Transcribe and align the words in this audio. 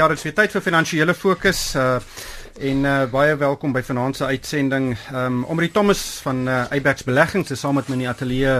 Ja, 0.00 0.08
dit 0.08 0.16
is 0.16 0.22
weer 0.24 0.32
tyd 0.32 0.54
vir 0.54 0.62
finansiële 0.64 1.12
fokus 1.12 1.58
uh 1.76 1.98
en 2.64 2.84
uh 2.88 2.92
baie 3.12 3.34
welkom 3.36 3.74
by 3.76 3.82
vanaand 3.84 4.16
se 4.16 4.24
uitsending. 4.24 4.94
Um 5.12 5.42
Omri 5.44 5.68
Thomas 5.68 6.00
van 6.24 6.40
uh 6.48 6.62
Abax 6.72 7.04
Beleggings 7.04 7.52
is 7.52 7.60
saam 7.60 7.76
met 7.76 7.88
my 7.88 7.98
in 7.98 8.06
die 8.06 8.08
ateljee. 8.08 8.54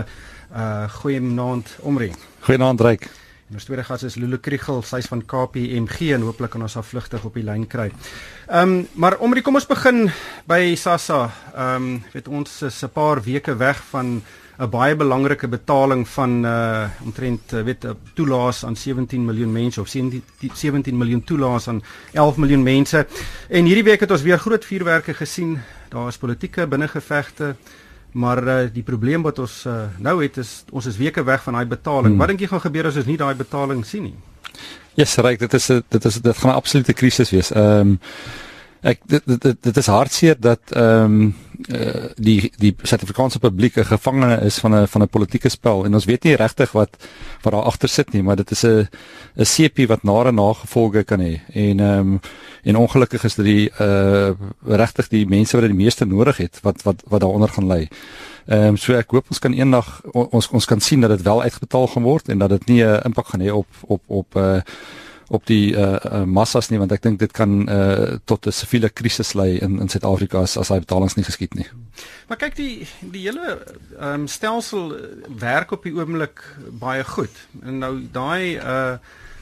Uh 0.53 0.85
goeienaand 0.99 1.71
Omri. 1.81 2.11
Goeienaand 2.45 2.81
Ryk. 2.85 3.07
En 3.49 3.57
ons 3.57 3.65
tweede 3.65 3.87
gas 3.87 4.03
is 4.05 4.19
Lulu 4.21 4.37
Kriegel, 4.37 4.83
sy's 4.85 5.09
van 5.09 5.25
KPMG 5.25 6.11
en 6.13 6.27
hooplik 6.29 6.53
kan 6.53 6.61
ons 6.61 6.77
haar 6.77 6.85
vlugtig 6.85 7.25
op 7.25 7.33
die 7.33 7.47
lyn 7.47 7.65
kry. 7.65 7.89
Um 8.45 8.83
maar 8.93 9.17
Omri, 9.17 9.41
kom 9.41 9.57
ons 9.57 9.65
begin 9.65 10.11
by 10.45 10.75
Sassa. 10.77 11.23
Um 11.57 12.03
weet 12.13 12.29
ons 12.29 12.61
is 12.69 12.83
'n 12.85 12.93
paar 12.93 13.23
weke 13.25 13.57
weg 13.57 13.81
van 13.89 14.21
'n 14.61 14.69
baie 14.69 14.95
belangrike 14.95 15.47
betaling 15.47 16.07
van 16.07 16.45
uh 16.45 16.85
omtrent 17.03 17.53
uh, 17.53 17.63
weet 17.63 17.85
toelaas 18.13 18.65
aan 18.65 18.75
17 18.75 19.25
miljoen 19.25 19.51
mense 19.51 19.81
of 19.81 19.87
17, 19.87 20.23
17 20.53 20.97
miljoen 20.97 21.23
toelaas 21.23 21.67
aan 21.67 21.81
11 22.13 22.37
miljoen 22.37 22.63
mense. 22.63 23.07
En 23.49 23.65
hierdie 23.65 23.83
week 23.83 23.99
het 23.99 24.11
ons 24.11 24.21
weer 24.21 24.39
groot 24.39 24.65
vuurwerke 24.65 25.13
gesien. 25.13 25.59
Daar 25.89 26.07
is 26.07 26.17
politieke 26.17 26.67
binnengevegte. 26.67 27.55
Maar 28.11 28.43
uh, 28.43 28.67
die 28.73 28.83
probleem 28.83 29.21
wat 29.21 29.39
ons 29.39 29.63
uh, 29.65 29.87
nou 29.97 30.21
het 30.23 30.37
is 30.37 30.63
ons 30.69 30.85
is 30.85 30.97
weke 30.97 31.23
weg 31.23 31.43
van 31.43 31.53
daai 31.53 31.65
betaling. 31.65 32.11
Hmm. 32.11 32.17
Wat 32.17 32.27
dink 32.27 32.43
jy 32.43 32.47
gaan 32.51 32.61
gebeur 32.61 32.89
as 32.89 32.99
ons 32.99 33.07
nie 33.07 33.17
daai 33.17 33.35
betaling 33.35 33.85
sien 33.85 34.03
nie? 34.03 34.17
Ja, 34.51 35.05
yes, 35.05 35.15
reg, 35.23 35.39
dit 35.39 35.53
is 35.53 35.67
dit 35.67 36.05
is 36.05 36.21
dit 36.21 36.37
gaan 36.37 36.51
'n 36.51 36.59
absolute 36.59 36.93
krisis 36.93 37.31
wees. 37.31 37.51
Ehm 37.51 37.95
um, 37.95 37.99
ek 38.81 38.99
dit 39.05 39.21
dit 39.25 39.57
dit 39.61 39.77
is 39.77 39.87
hartseer 39.87 40.37
dat 40.39 40.73
ehm 40.73 41.03
um, 41.03 41.33
uh, 41.69 42.07
die 42.17 42.51
die 42.57 42.71
Suid-Afrikaanse 42.81 43.39
publiek 43.39 43.77
'n 43.77 43.85
gevangene 43.85 44.39
is 44.41 44.57
van 44.57 44.75
'n 44.75 44.87
van 44.87 45.01
'n 45.01 45.09
politieke 45.09 45.49
spel 45.49 45.85
en 45.85 45.93
ons 45.93 46.05
weet 46.05 46.23
nie 46.23 46.35
regtig 46.35 46.71
wat 46.71 46.97
wat 47.41 47.53
daar 47.53 47.69
agter 47.69 47.89
sit 47.89 48.13
nie 48.13 48.23
maar 48.23 48.35
dit 48.35 48.51
is 48.51 48.63
'n 48.63 48.87
'n 49.37 49.45
sepie 49.45 49.87
wat 49.87 50.03
nare 50.03 50.31
nagevolge 50.31 51.03
kan 51.03 51.19
hê 51.19 51.41
en 51.53 51.79
ehm 51.79 51.99
um, 51.99 52.19
en 52.63 52.75
ongelukkig 52.75 53.23
is 53.23 53.35
dit 53.35 53.45
die 53.45 53.71
uh 53.79 54.31
regtig 54.65 55.07
die 55.07 55.25
mense 55.25 55.57
wat 55.57 55.67
dit 55.67 55.77
die 55.77 55.83
meeste 55.83 56.05
nodig 56.05 56.37
het 56.37 56.59
wat 56.61 56.81
wat 56.83 57.03
wat 57.07 57.21
daaronder 57.21 57.49
gaan 57.49 57.67
lê. 57.67 57.87
Ehm 58.45 58.67
um, 58.67 58.77
so 58.77 58.93
ek 58.93 59.11
hoop 59.11 59.25
ons 59.29 59.39
kan 59.39 59.53
eendag 59.53 60.01
ons 60.11 60.49
ons 60.49 60.65
kan 60.65 60.79
sien 60.79 61.01
dat 61.01 61.09
dit 61.09 61.21
wel 61.21 61.41
uitbetaal 61.41 61.87
gaan 61.87 62.03
word 62.03 62.29
en 62.29 62.37
dat 62.37 62.49
dit 62.49 62.65
nie 62.67 62.83
'n 62.83 63.01
impak 63.05 63.27
gaan 63.27 63.41
hê 63.41 63.51
op 63.51 63.67
op 63.81 64.01
op 64.07 64.35
uh 64.35 64.61
op 65.31 65.45
die 65.47 65.71
uh, 65.71 65.95
uh 65.95 66.23
massas 66.27 66.69
nie 66.69 66.79
want 66.81 66.91
ek 66.91 67.03
dink 67.05 67.19
dit 67.21 67.31
kan 67.31 67.63
uh 67.69 68.17
tot 68.25 68.47
'n 68.47 68.51
siviele 68.51 68.89
krisis 68.89 69.33
lei 69.33 69.57
in 69.57 69.79
in 69.79 69.89
Suid-Afrika 69.89 70.41
as 70.41 70.57
as 70.57 70.69
hy 70.69 70.79
betalings 70.79 71.15
nie 71.15 71.23
geskied 71.23 71.55
nie. 71.55 71.67
Maar 72.27 72.37
kyk 72.37 72.55
die 72.55 72.87
die 72.99 73.23
hele 73.27 73.57
ehm 73.99 74.21
um, 74.21 74.27
stelsel 74.27 74.95
werk 75.39 75.71
op 75.71 75.83
die 75.83 75.95
oomblik 75.95 76.43
baie 76.79 77.03
goed. 77.03 77.35
En 77.63 77.79
nou 77.79 77.93
daai 78.11 78.57
uh 78.59 78.97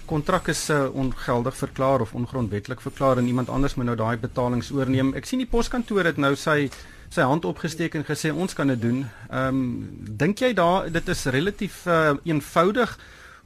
kontrak 0.09 0.47
is 0.47 0.69
uh, 0.69 0.87
ongeldig 0.93 1.57
verklaar 1.57 2.01
of 2.01 2.13
ongrondwettig 2.17 2.81
verklaar 2.81 3.17
en 3.17 3.27
iemand 3.27 3.49
anders 3.49 3.75
moet 3.75 3.85
nou 3.85 3.97
daai 3.97 4.17
betalings 4.17 4.71
oorneem. 4.71 5.13
Ek 5.13 5.25
sien 5.25 5.37
die 5.37 5.49
poskantoor 5.49 6.09
het 6.09 6.17
nou 6.17 6.35
sy 6.35 6.71
sy 7.09 7.25
hand 7.25 7.45
opgesteek 7.45 7.95
en 7.97 8.05
gesê 8.05 8.29
ons 8.33 8.53
kan 8.53 8.67
dit 8.67 8.81
doen. 8.81 9.05
Ehm 9.29 9.47
um, 9.47 9.61
dink 10.17 10.41
jy 10.41 10.53
daar 10.53 10.91
dit 10.91 11.09
is 11.09 11.25
relatief 11.25 11.85
uh, 11.87 12.13
eenvoudig 12.23 12.97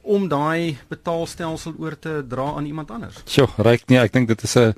om 0.04 0.28
daai 0.28 0.76
betaalstelsel 0.88 1.74
oor 1.78 1.98
te 1.98 2.22
dra 2.28 2.54
aan 2.56 2.66
iemand 2.66 2.90
anders. 2.90 3.22
Sjoe, 3.26 3.48
reik 3.56 3.88
nie, 3.88 3.98
ek 3.98 4.12
dink 4.12 4.28
dit 4.28 4.42
is 4.42 4.56
'n 4.56 4.74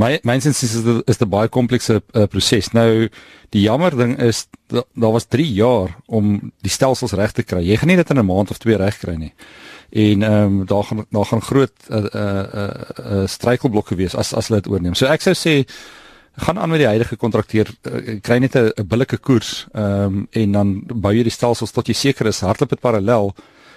my 0.00 0.18
mynsins 0.24 0.62
is 0.64 0.76
dit 0.84 1.08
is 1.08 1.20
'n 1.20 1.28
baie 1.28 1.48
komplekse 1.48 2.02
uh, 2.12 2.26
proses. 2.26 2.72
Nou 2.72 3.08
die 3.50 3.62
jammer 3.62 3.96
ding 3.96 4.18
is 4.18 4.46
daar 4.68 4.84
da 4.94 5.10
was 5.10 5.26
3 5.26 5.52
jaar 5.52 5.96
om 6.06 6.52
die 6.62 6.70
stelsels 6.70 7.12
reg 7.12 7.32
te 7.32 7.42
kry. 7.42 7.60
Jy 7.60 7.76
gaan 7.76 7.88
nie 7.88 7.96
dit 7.96 8.10
in 8.10 8.18
'n 8.18 8.26
maand 8.26 8.50
of 8.50 8.58
twee 8.58 8.76
reg 8.76 8.98
kry 8.98 9.14
nie. 9.14 9.32
En 9.90 10.22
ehm 10.22 10.60
um, 10.60 10.66
daar 10.66 10.84
gaan 10.84 11.06
daar 11.10 11.24
gaan 11.24 11.42
groot 11.42 11.72
uh, 11.90 11.96
uh, 11.96 12.44
uh, 12.54 12.70
uh, 12.98 13.26
struikelblokke 13.26 13.94
wees 13.94 14.14
as 14.14 14.34
as 14.34 14.48
hulle 14.48 14.60
dit 14.60 14.72
oorneem. 14.72 14.94
So 14.94 15.06
ek 15.06 15.20
sou 15.20 15.34
sê 15.34 15.66
gaan 16.36 16.58
aan 16.58 16.68
met 16.68 16.78
die 16.78 16.86
huidige 16.86 17.16
kontrakteur 17.16 17.66
uh, 17.82 18.20
kry 18.20 18.38
net 18.38 18.54
'n 18.54 18.86
billike 18.86 19.16
koers 19.16 19.66
ehm 19.72 20.04
um, 20.04 20.28
en 20.30 20.52
dan 20.52 20.82
bou 20.86 21.12
jy 21.12 21.22
die 21.22 21.38
stelsels 21.38 21.70
tot 21.70 21.86
jy 21.86 21.94
seker 21.94 22.26
is 22.26 22.40
hardloop 22.40 22.70
dit 22.70 22.80
parallel 22.80 23.34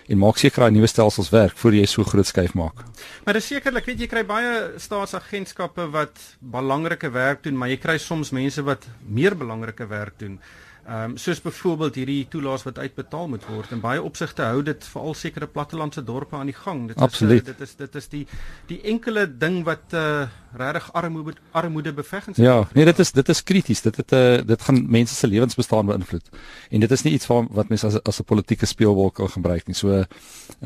en 0.08 0.20
maak 0.20 0.38
seker 0.42 0.66
dat 0.66 0.76
nuwe 0.76 0.88
stelsels 0.88 1.32
werk 1.34 1.58
voor 1.58 1.76
jy 1.78 1.86
so 1.90 2.04
groot 2.04 2.28
skuif 2.28 2.54
maak. 2.58 2.84
Maar 3.26 3.40
dis 3.40 3.48
sekerlik, 3.54 3.88
weet 3.88 4.04
jy 4.04 4.10
kry 4.12 4.26
baie 4.28 4.54
staatsagentskappe 4.82 5.88
wat 5.94 6.20
belangrike 6.40 7.12
werk 7.14 7.44
doen, 7.44 7.58
maar 7.58 7.72
jy 7.72 7.80
kry 7.82 7.98
soms 8.02 8.34
mense 8.36 8.64
wat 8.64 8.88
meer 9.08 9.38
belangrike 9.38 9.88
werk 9.88 10.20
doen. 10.20 10.40
Ehm 10.84 11.12
um, 11.12 11.18
soos 11.18 11.40
byvoorbeeld 11.42 11.96
hierdie 11.96 12.26
toelaas 12.28 12.64
wat 12.68 12.78
uitbetaal 12.78 13.28
moet 13.32 13.46
word 13.48 13.72
en 13.72 13.80
baie 13.80 14.02
opsigte 14.04 14.44
hou 14.44 14.64
dit 14.68 14.86
veral 14.92 15.14
sekere 15.16 15.48
plattelandse 15.48 16.02
dorpe 16.04 16.36
aan 16.36 16.50
die 16.52 16.56
gang. 16.58 16.82
Dit 16.90 17.00
is 17.00 17.22
uh, 17.22 17.30
dit 17.30 17.62
is 17.64 17.76
dit 17.80 17.96
is 17.96 18.10
die 18.12 18.24
die 18.68 18.82
enkele 18.92 19.24
ding 19.38 19.62
wat 19.64 19.96
uh 19.96 20.26
regtig 20.60 20.90
armoede 20.94 21.34
armoede 21.52 21.94
beveg 21.94 22.28
en 22.28 22.34
Ja, 22.36 22.68
nee 22.74 22.86
dit 22.86 23.00
is 23.00 23.12
dit 23.12 23.30
is 23.30 23.44
krities. 23.44 23.82
Dit 23.82 23.96
het 23.96 24.12
uh, 24.12 24.42
dit 24.46 24.62
gaan 24.62 24.84
mense 24.90 25.16
se 25.16 25.28
lewensbestaan 25.28 25.86
beïnvloed. 25.86 26.28
En 26.70 26.80
dit 26.80 26.92
is 26.92 27.04
nie 27.08 27.14
iets 27.14 27.32
wat 27.32 27.48
wat 27.50 27.72
mense 27.72 27.88
as 27.88 28.04
as 28.04 28.20
'n 28.20 28.28
politieke 28.34 28.66
speelwolk 28.66 29.16
kan 29.16 29.30
gebruik 29.30 29.68
nie. 29.68 29.76
So 29.76 29.90
ehm 29.96 30.06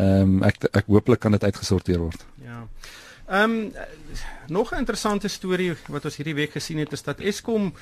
um, 0.01 0.43
ek 0.43 0.63
ek 0.71 0.85
hooplik 0.87 1.19
kan 1.19 1.31
dit 1.31 1.43
uitgesorteer 1.43 1.99
word. 1.99 2.25
Ja. 2.41 2.65
Ehm 3.27 3.51
um, 3.51 3.71
nog 4.47 4.71
'n 4.73 4.77
interessante 4.77 5.27
storie 5.27 5.73
wat 5.87 6.05
ons 6.05 6.15
hierdie 6.15 6.35
week 6.35 6.51
gesien 6.51 6.77
het 6.77 6.91
is 6.91 7.03
dat 7.03 7.19
Eskom 7.19 7.73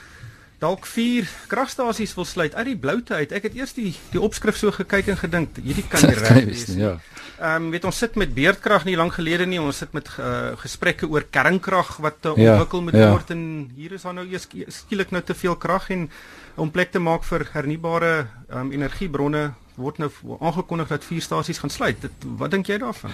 dalk 0.59 0.85
4 0.88 1.27
kragstasies 1.51 2.13
wil 2.16 2.25
sluit 2.25 2.55
uit 2.55 2.66
die 2.66 2.77
bloute 2.77 3.13
uit. 3.13 3.33
Ek 3.35 3.49
het 3.49 3.57
eers 3.57 3.73
die 3.75 3.91
die 4.13 4.21
opskrif 4.21 4.57
so 4.59 4.71
gekyk 4.75 5.11
en 5.13 5.19
gedink, 5.19 5.59
hierdie 5.63 5.85
kan 5.89 6.05
nie 6.05 6.16
reg 6.23 6.45
wees 6.47 6.67
nie. 6.71 6.81
Ja. 6.83 6.95
Ehm 7.35 7.66
um, 7.66 7.71
weet 7.73 7.88
ons 7.89 7.97
sit 7.99 8.16
met 8.16 8.31
beerdkrag 8.35 8.85
nie 8.88 8.95
lank 8.95 9.17
gelede 9.17 9.47
nie. 9.49 9.59
Ons 9.59 9.83
sit 9.83 9.91
met 9.97 10.07
uh, 10.16 10.53
gesprekke 10.61 11.09
oor 11.11 11.27
kernkrag 11.27 11.97
wat 12.03 12.29
uh, 12.29 12.35
ontwikkel 12.35 12.85
moet 12.88 12.95
ja. 12.95 13.11
word 13.11 13.35
en 13.35 13.43
hier 13.75 13.97
is 13.97 14.07
daar 14.07 14.16
nou 14.16 14.25
eers 14.29 14.47
skielik 14.79 15.11
nou 15.11 15.23
te 15.23 15.35
veel 15.35 15.55
krag 15.59 15.89
en 15.95 16.09
om 16.55 16.72
plek 16.72 16.93
te 16.93 17.03
maak 17.03 17.27
vir 17.27 17.43
hernubare 17.51 18.13
um, 18.47 18.72
energiebronne 18.72 19.49
word 19.75 19.99
nou 19.99 20.09
aangekondig 20.39 20.87
dat 20.93 21.03
vier 21.03 21.22
stasies 21.22 21.59
gaan 21.59 21.73
sluit. 21.73 21.99
Dit, 22.01 22.27
wat 22.39 22.55
dink 22.55 22.72
jy 22.72 22.79
daarvan? 22.79 23.11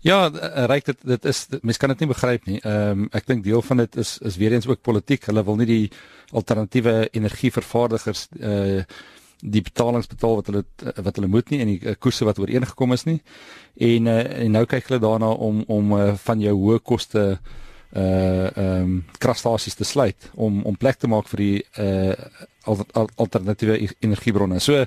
Ja, 0.00 0.30
eh, 0.32 0.64
reik 0.64 0.84
dit 0.84 0.96
dit 1.04 1.24
is 1.24 1.46
mense 1.60 1.78
kan 1.78 1.92
dit 1.92 2.00
nie 2.00 2.08
begryp 2.08 2.46
nie. 2.48 2.58
Ehm 2.64 3.04
um, 3.04 3.08
ek 3.12 3.26
dink 3.28 3.44
deel 3.44 3.62
van 3.62 3.82
dit 3.82 3.96
is 4.00 4.18
is 4.18 4.36
weer 4.40 4.52
eens 4.52 4.66
ook 4.66 4.80
politiek. 4.80 5.26
Hulle 5.28 5.44
wil 5.44 5.56
nie 5.60 5.66
die 5.66 5.90
alternatiewe 6.32 7.08
energievervaardigers 7.12 8.28
uh 8.40 8.84
die 9.40 9.62
betalings 9.64 10.06
betaal 10.06 10.34
wat 10.36 10.46
hulle 10.50 10.64
wat 11.04 11.16
hulle 11.16 11.28
moet 11.32 11.50
nie 11.50 11.60
en 11.60 11.68
die 11.72 11.94
koerse 11.96 12.24
wat 12.28 12.38
ooreengekom 12.38 12.92
is 12.92 13.04
nie. 13.04 13.20
En 13.76 14.06
uh, 14.06 14.24
en 14.44 14.52
nou 14.56 14.64
kyk 14.64 14.88
hulle 14.88 15.00
daarna 15.00 15.30
om 15.32 15.64
om 15.68 15.92
uh, 15.96 16.14
van 16.24 16.40
jou 16.40 16.56
hoë 16.56 16.80
koste 16.82 17.26
uh 17.28 17.36
ehm 17.92 18.56
um, 18.56 19.04
kragstasies 19.18 19.74
te 19.74 19.84
sluit 19.84 20.30
om 20.34 20.62
om 20.64 20.76
plek 20.76 20.96
te 20.96 21.08
maak 21.08 21.28
vir 21.28 21.44
die 21.44 21.64
uh 21.76 22.14
alternatiewe 23.16 23.78
energiebronne. 24.00 24.60
So 24.60 24.86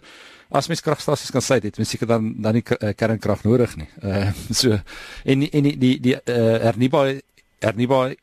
as 0.54 0.70
mens 0.70 0.84
kragstasies 0.86 1.34
kan 1.34 1.42
sluit, 1.42 1.66
het 1.66 1.80
mens 1.82 1.90
seker 1.90 2.10
dan 2.10 2.30
dan 2.42 2.58
nie 2.58 2.64
uh, 2.64 2.94
kernkrag 2.98 3.44
nodig 3.44 3.76
nie. 3.80 3.90
Uh 4.04 4.30
so 4.62 4.78
en 5.26 5.46
en 5.50 5.70
die 5.70 5.76
die 5.78 5.98
die 6.00 6.16
uh, 6.16 6.58
hernubare 6.70 7.22
hernubare 7.64 8.16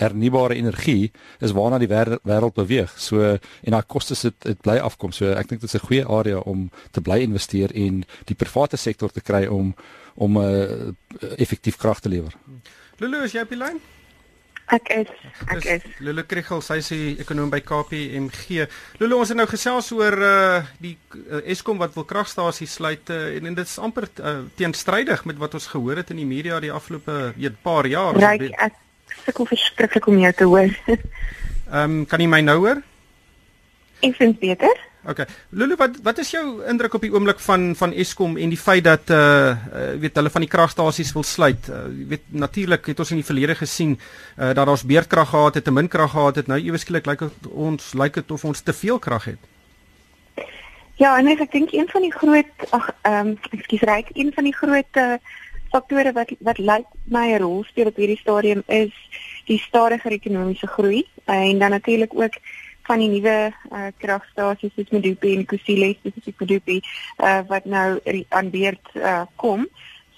hernubare 0.00 0.54
energie 0.58 1.12
is 1.40 1.52
waarna 1.54 1.78
die 1.78 1.90
wêreld 1.90 2.54
beweeg. 2.56 2.94
So 2.98 3.22
en 3.36 3.76
daai 3.76 3.84
kostes 3.86 4.24
het, 4.26 4.40
het 4.42 4.60
bly 4.64 4.78
afkom. 4.82 5.12
So 5.14 5.30
ek 5.30 5.50
dink 5.50 5.60
dit 5.62 5.70
is 5.70 5.80
'n 5.80 5.86
goeie 5.86 6.06
area 6.06 6.38
om 6.38 6.70
te 6.90 7.00
bly 7.00 7.20
investeer 7.22 7.70
en 7.74 8.04
die 8.24 8.36
private 8.36 8.76
sektor 8.76 9.10
te 9.10 9.20
kry 9.20 9.46
om 9.46 9.74
om 10.14 10.38
'n 10.38 10.94
uh, 11.20 11.30
effektief 11.38 11.76
krag 11.76 12.00
te 12.00 12.08
lewer. 12.08 12.32
Lulu, 12.98 13.24
is 13.24 13.32
jy 13.32 13.42
op 13.42 13.48
die 13.48 13.58
lyn? 13.58 13.80
Ek 14.72 14.88
is 14.94 15.10
ek 15.52 15.66
is 15.68 15.82
Lulu 16.00 16.22
Kriegel, 16.24 16.62
sy 16.64 16.78
is 16.80 16.88
ekonom 17.20 17.50
by 17.52 17.60
KPMG. 17.60 18.64
Lulu, 19.02 19.18
ons 19.20 19.28
het 19.28 19.36
nou 19.36 19.46
gesels 19.50 19.90
oor 19.92 20.16
uh 20.24 20.62
die 20.80 20.94
uh, 21.20 21.42
Eskom 21.52 21.80
wat 21.82 21.92
wil 21.98 22.06
kragstasies 22.08 22.78
sluit 22.78 23.12
uh, 23.12 23.34
en 23.36 23.50
en 23.50 23.58
dit 23.58 23.68
is 23.68 23.76
amper 23.78 24.08
uh, 24.22 24.38
teenstrydig 24.56 25.26
met 25.28 25.40
wat 25.42 25.58
ons 25.60 25.68
gehoor 25.74 26.00
het 26.00 26.14
in 26.14 26.22
die 26.22 26.28
media 26.28 26.62
die 26.64 26.72
afgelope 26.72 27.34
weet 27.36 27.60
paar 27.66 27.88
jaar. 27.90 28.16
Ryk, 28.16 28.48
ek 28.56 28.80
sukkel 29.26 29.52
verskriklik 29.52 30.08
om 30.08 30.18
jou 30.24 30.32
te 30.32 30.48
hoor. 30.48 30.72
Ehm 30.88 32.00
um, 32.00 32.00
kan 32.08 32.20
jy 32.20 32.28
my 32.28 32.40
nou 32.44 32.58
hoor? 32.64 32.80
Effens 34.04 34.40
beter. 34.40 34.80
Okay. 35.04 35.26
Lulu, 35.52 35.76
wat 35.76 35.98
wat 36.02 36.18
is 36.18 36.30
jou 36.32 36.64
indruk 36.68 36.94
op 36.96 37.02
die 37.04 37.12
oomblik 37.12 37.40
van 37.44 37.74
van 37.76 37.92
Eskom 37.92 38.38
en 38.40 38.48
die 38.48 38.58
feit 38.58 38.84
dat 38.84 39.10
uh, 39.12 39.18
uh 39.52 39.90
weet 40.00 40.16
hulle 40.16 40.32
van 40.32 40.44
die 40.44 40.48
kragstasies 40.48 41.12
wil 41.12 41.26
sluit? 41.28 41.68
Uh, 41.68 41.84
weet 42.08 42.24
natuurlik 42.28 42.86
het 42.86 42.98
ons 42.98 43.12
in 43.12 43.20
die 43.20 43.26
verlede 43.28 43.54
gesien 43.54 43.98
uh 44.38 44.54
dat 44.56 44.68
ons 44.68 44.86
beerdkrag 44.88 45.28
gehad 45.28 45.60
het, 45.60 45.64
te 45.64 45.72
min 45.72 45.88
krag 45.88 46.10
gehad 46.16 46.40
het. 46.40 46.48
Nou 46.48 46.60
ewe 46.60 46.80
skielik 46.80 47.06
lyk 47.06 47.26
dit 47.26 47.50
ons 47.52 47.92
lyk 47.92 48.14
dit 48.14 48.30
of 48.30 48.44
ons 48.44 48.60
te 48.60 48.72
veel 48.72 48.98
krag 48.98 49.28
het. 49.34 49.50
Ja, 50.96 51.18
en 51.18 51.28
ek 51.28 51.52
dink 51.52 51.72
een 51.74 51.88
van 51.90 52.02
die 52.06 52.14
groot 52.14 52.68
ag 52.70 52.90
ehm 53.02 53.34
um, 53.34 53.38
ekskuus 53.50 53.84
reg, 53.84 54.12
een 54.14 54.32
van 54.32 54.44
die 54.48 54.56
groot 54.56 55.00
uh, 55.02 55.16
faktore 55.74 56.12
wat 56.16 56.30
wat 56.40 56.58
lyk 56.58 56.86
my 57.04 57.28
'n 57.34 57.42
rol 57.42 57.64
speel 57.64 57.90
op 57.92 57.96
hierdie 57.96 58.20
stadium 58.24 58.62
is 58.66 58.94
die 59.46 59.58
stadiger 59.58 60.12
ekonomiese 60.12 60.66
groei 60.66 61.04
en 61.24 61.58
dan 61.58 61.70
natuurlik 61.70 62.14
ook 62.14 62.34
van 62.88 63.02
die 63.02 63.10
nuwe 63.12 63.38
uh, 63.50 63.88
kragstasies 64.02 64.74
soos 64.76 64.92
Medupi 64.94 65.34
en 65.36 65.48
Kusile 65.48 65.94
spesifiek 65.98 66.40
Medupi 66.40 66.80
uh, 66.80 67.40
wat 67.48 67.64
nou 67.64 67.88
aan 68.28 68.50
beurt 68.54 68.94
uh, 68.94 69.22
kom. 69.36 69.68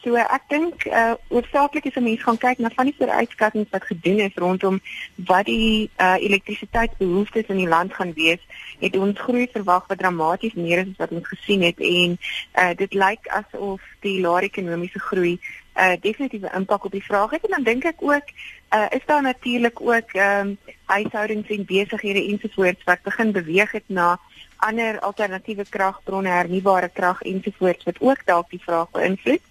so 0.07 0.15
ek 0.15 0.45
dink 0.53 0.85
uh 0.87 1.19
oorsaaklik 1.35 1.89
is 1.91 1.97
om 1.99 2.05
mense 2.07 2.23
gaan 2.23 2.39
kyk 2.39 2.61
na 2.63 2.71
van 2.77 2.87
die 2.87 2.95
vooruitskattinge 2.99 3.67
wat 3.73 3.89
gedoen 3.91 4.21
is 4.23 4.39
rondom 4.43 4.79
wat 5.31 5.49
die 5.51 5.91
uh 5.99 6.15
elektrisiteitsbehoeftes 6.29 7.51
in 7.51 7.59
die 7.65 7.69
land 7.75 7.95
gaan 7.95 8.13
wees. 8.15 8.43
Het 8.79 8.97
ons 9.03 9.19
groei 9.19 9.49
verwag 9.51 9.89
wat 9.91 9.99
dramaties 9.99 10.55
meer 10.55 10.85
is 10.85 10.93
as 10.95 11.03
wat 11.03 11.17
ons 11.19 11.31
gesien 11.33 11.67
het 11.67 11.83
en 11.83 12.15
uh 12.63 12.73
dit 12.83 12.95
lyk 12.95 13.27
asof 13.41 13.83
die 14.07 14.21
lae 14.23 14.47
ekonomiese 14.47 15.03
groei 15.09 15.35
uh 15.77 15.93
definitiewe 16.01 16.51
impak 16.55 16.85
op 16.85 16.93
die 16.93 17.05
vraag 17.05 17.31
het 17.31 17.45
en 17.45 17.51
dan 17.51 17.63
dink 17.63 17.85
ek 17.85 18.03
ook 18.03 18.33
uh 18.75 18.87
is 18.91 19.05
daar 19.07 19.23
natuurlik 19.23 19.81
ook 19.81 20.13
ehm 20.13 20.47
um, 20.47 20.59
huishoudings 20.85 21.49
en 21.49 21.65
besighede 21.65 22.27
ensovoorts 22.27 22.85
wat 22.85 23.03
begin 23.03 23.33
beweeg 23.33 23.73
het 23.73 23.85
na 23.87 24.19
ander 24.57 25.01
alternatiewe 25.01 25.65
kragbronne, 25.69 26.29
hernubare 26.29 26.89
krag 26.89 27.23
ensovoorts 27.23 27.85
wat 27.85 28.01
ook 28.01 28.25
dalk 28.25 28.51
die 28.51 28.63
vraag 28.63 28.91
beïnvloed. 28.91 29.43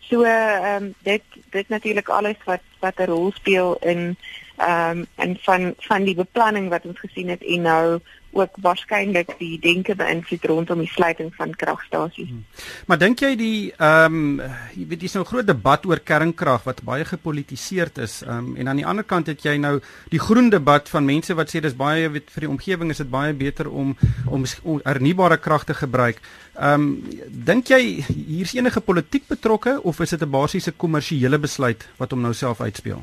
So 0.00 0.22
ehm 0.22 0.84
um, 0.84 0.94
dit 1.02 1.22
dit 1.50 1.68
natuurlik 1.68 2.08
alles 2.08 2.36
wat 2.44 2.62
wat 2.80 2.98
'n 2.98 3.10
rol 3.10 3.32
speel 3.32 3.76
in 3.80 4.16
ehm 4.56 4.98
um, 4.98 5.06
en 5.14 5.36
van 5.40 5.74
van 5.78 6.04
die 6.04 6.14
beplanning 6.14 6.68
wat 6.68 6.84
ons 6.84 6.98
gesien 6.98 7.28
het 7.28 7.44
en 7.44 7.62
nou 7.62 8.00
ook 8.32 8.56
waarskynlik 8.62 9.34
die 9.38 9.58
denke 9.58 9.94
beïnvloed 9.98 10.44
rondom 10.44 10.78
die 10.78 10.90
sluiting 10.90 11.32
van 11.34 11.54
kragstasies. 11.56 12.28
Hmm. 12.28 12.44
Maar 12.86 12.98
dink 12.98 13.20
jy 13.24 13.34
die 13.36 13.72
ehm 13.76 14.18
um, 14.20 14.42
jy 14.76 14.86
weet 14.92 15.00
dis 15.00 15.14
nou 15.14 15.24
'n 15.24 15.30
groot 15.32 15.46
debat 15.46 15.86
oor 15.86 16.00
kernkrag 16.00 16.64
wat 16.64 16.82
baie 16.82 17.04
gepolitiseerd 17.04 17.98
is. 17.98 18.22
Ehm 18.22 18.38
um, 18.38 18.56
en 18.56 18.68
aan 18.68 18.76
die 18.82 18.86
ander 18.86 19.04
kant 19.04 19.26
het 19.26 19.42
jy 19.42 19.56
nou 19.56 19.80
die 20.10 20.20
groen 20.20 20.50
debat 20.50 20.88
van 20.88 21.04
mense 21.04 21.34
wat 21.34 21.50
sê 21.50 21.60
dis 21.60 21.76
baie 21.76 22.08
weet 22.08 22.30
vir 22.30 22.40
die 22.40 22.50
omgewing 22.50 22.90
is 22.90 23.02
dit 23.02 23.10
baie 23.10 23.32
beter 23.32 23.68
om 23.68 23.96
om 24.26 24.44
hernubare 24.84 25.36
krag 25.36 25.64
te 25.64 25.74
gebruik. 25.74 26.20
Ehm 26.54 26.72
um, 26.72 27.08
dink 27.28 27.68
jy 27.68 28.04
hier's 28.06 28.54
enige 28.54 28.80
politiek 28.80 29.26
betrokke 29.26 29.82
of 29.82 30.00
is 30.00 30.10
dit 30.10 30.22
'n 30.22 30.30
basiese 30.30 30.72
kommersiële 30.72 31.38
besluit 31.38 31.88
wat 31.96 32.10
hom 32.10 32.20
nou 32.20 32.34
self 32.34 32.60
uitspeel? 32.60 33.02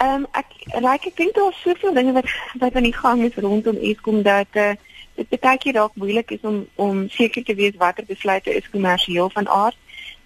Ehm 0.00 0.14
um, 0.14 0.26
ek 0.32 0.54
like 0.80 1.08
ek 1.08 1.16
dink 1.16 1.34
daar 1.36 1.50
is 1.52 1.60
soveel 1.60 1.92
dinge 1.94 2.12
wat 2.16 2.28
wat 2.58 2.74
aan 2.74 2.88
die 2.88 2.96
gang 2.96 3.22
is 3.24 3.34
rondom 3.36 3.76
Eskom 3.76 4.22
dat 4.22 4.56
uh, 4.56 4.72
dit 5.14 5.40
baie 5.40 5.58
keer 5.60 5.76
dalk 5.76 5.98
moeilik 6.00 6.30
is 6.36 6.46
om 6.50 6.62
om 6.74 7.02
seker 7.08 7.44
te 7.44 7.54
weet 7.54 7.76
watter 7.76 8.06
besluite 8.08 8.54
is 8.54 8.70
kommersieel 8.70 9.28
van 9.30 9.48
aard 9.48 9.76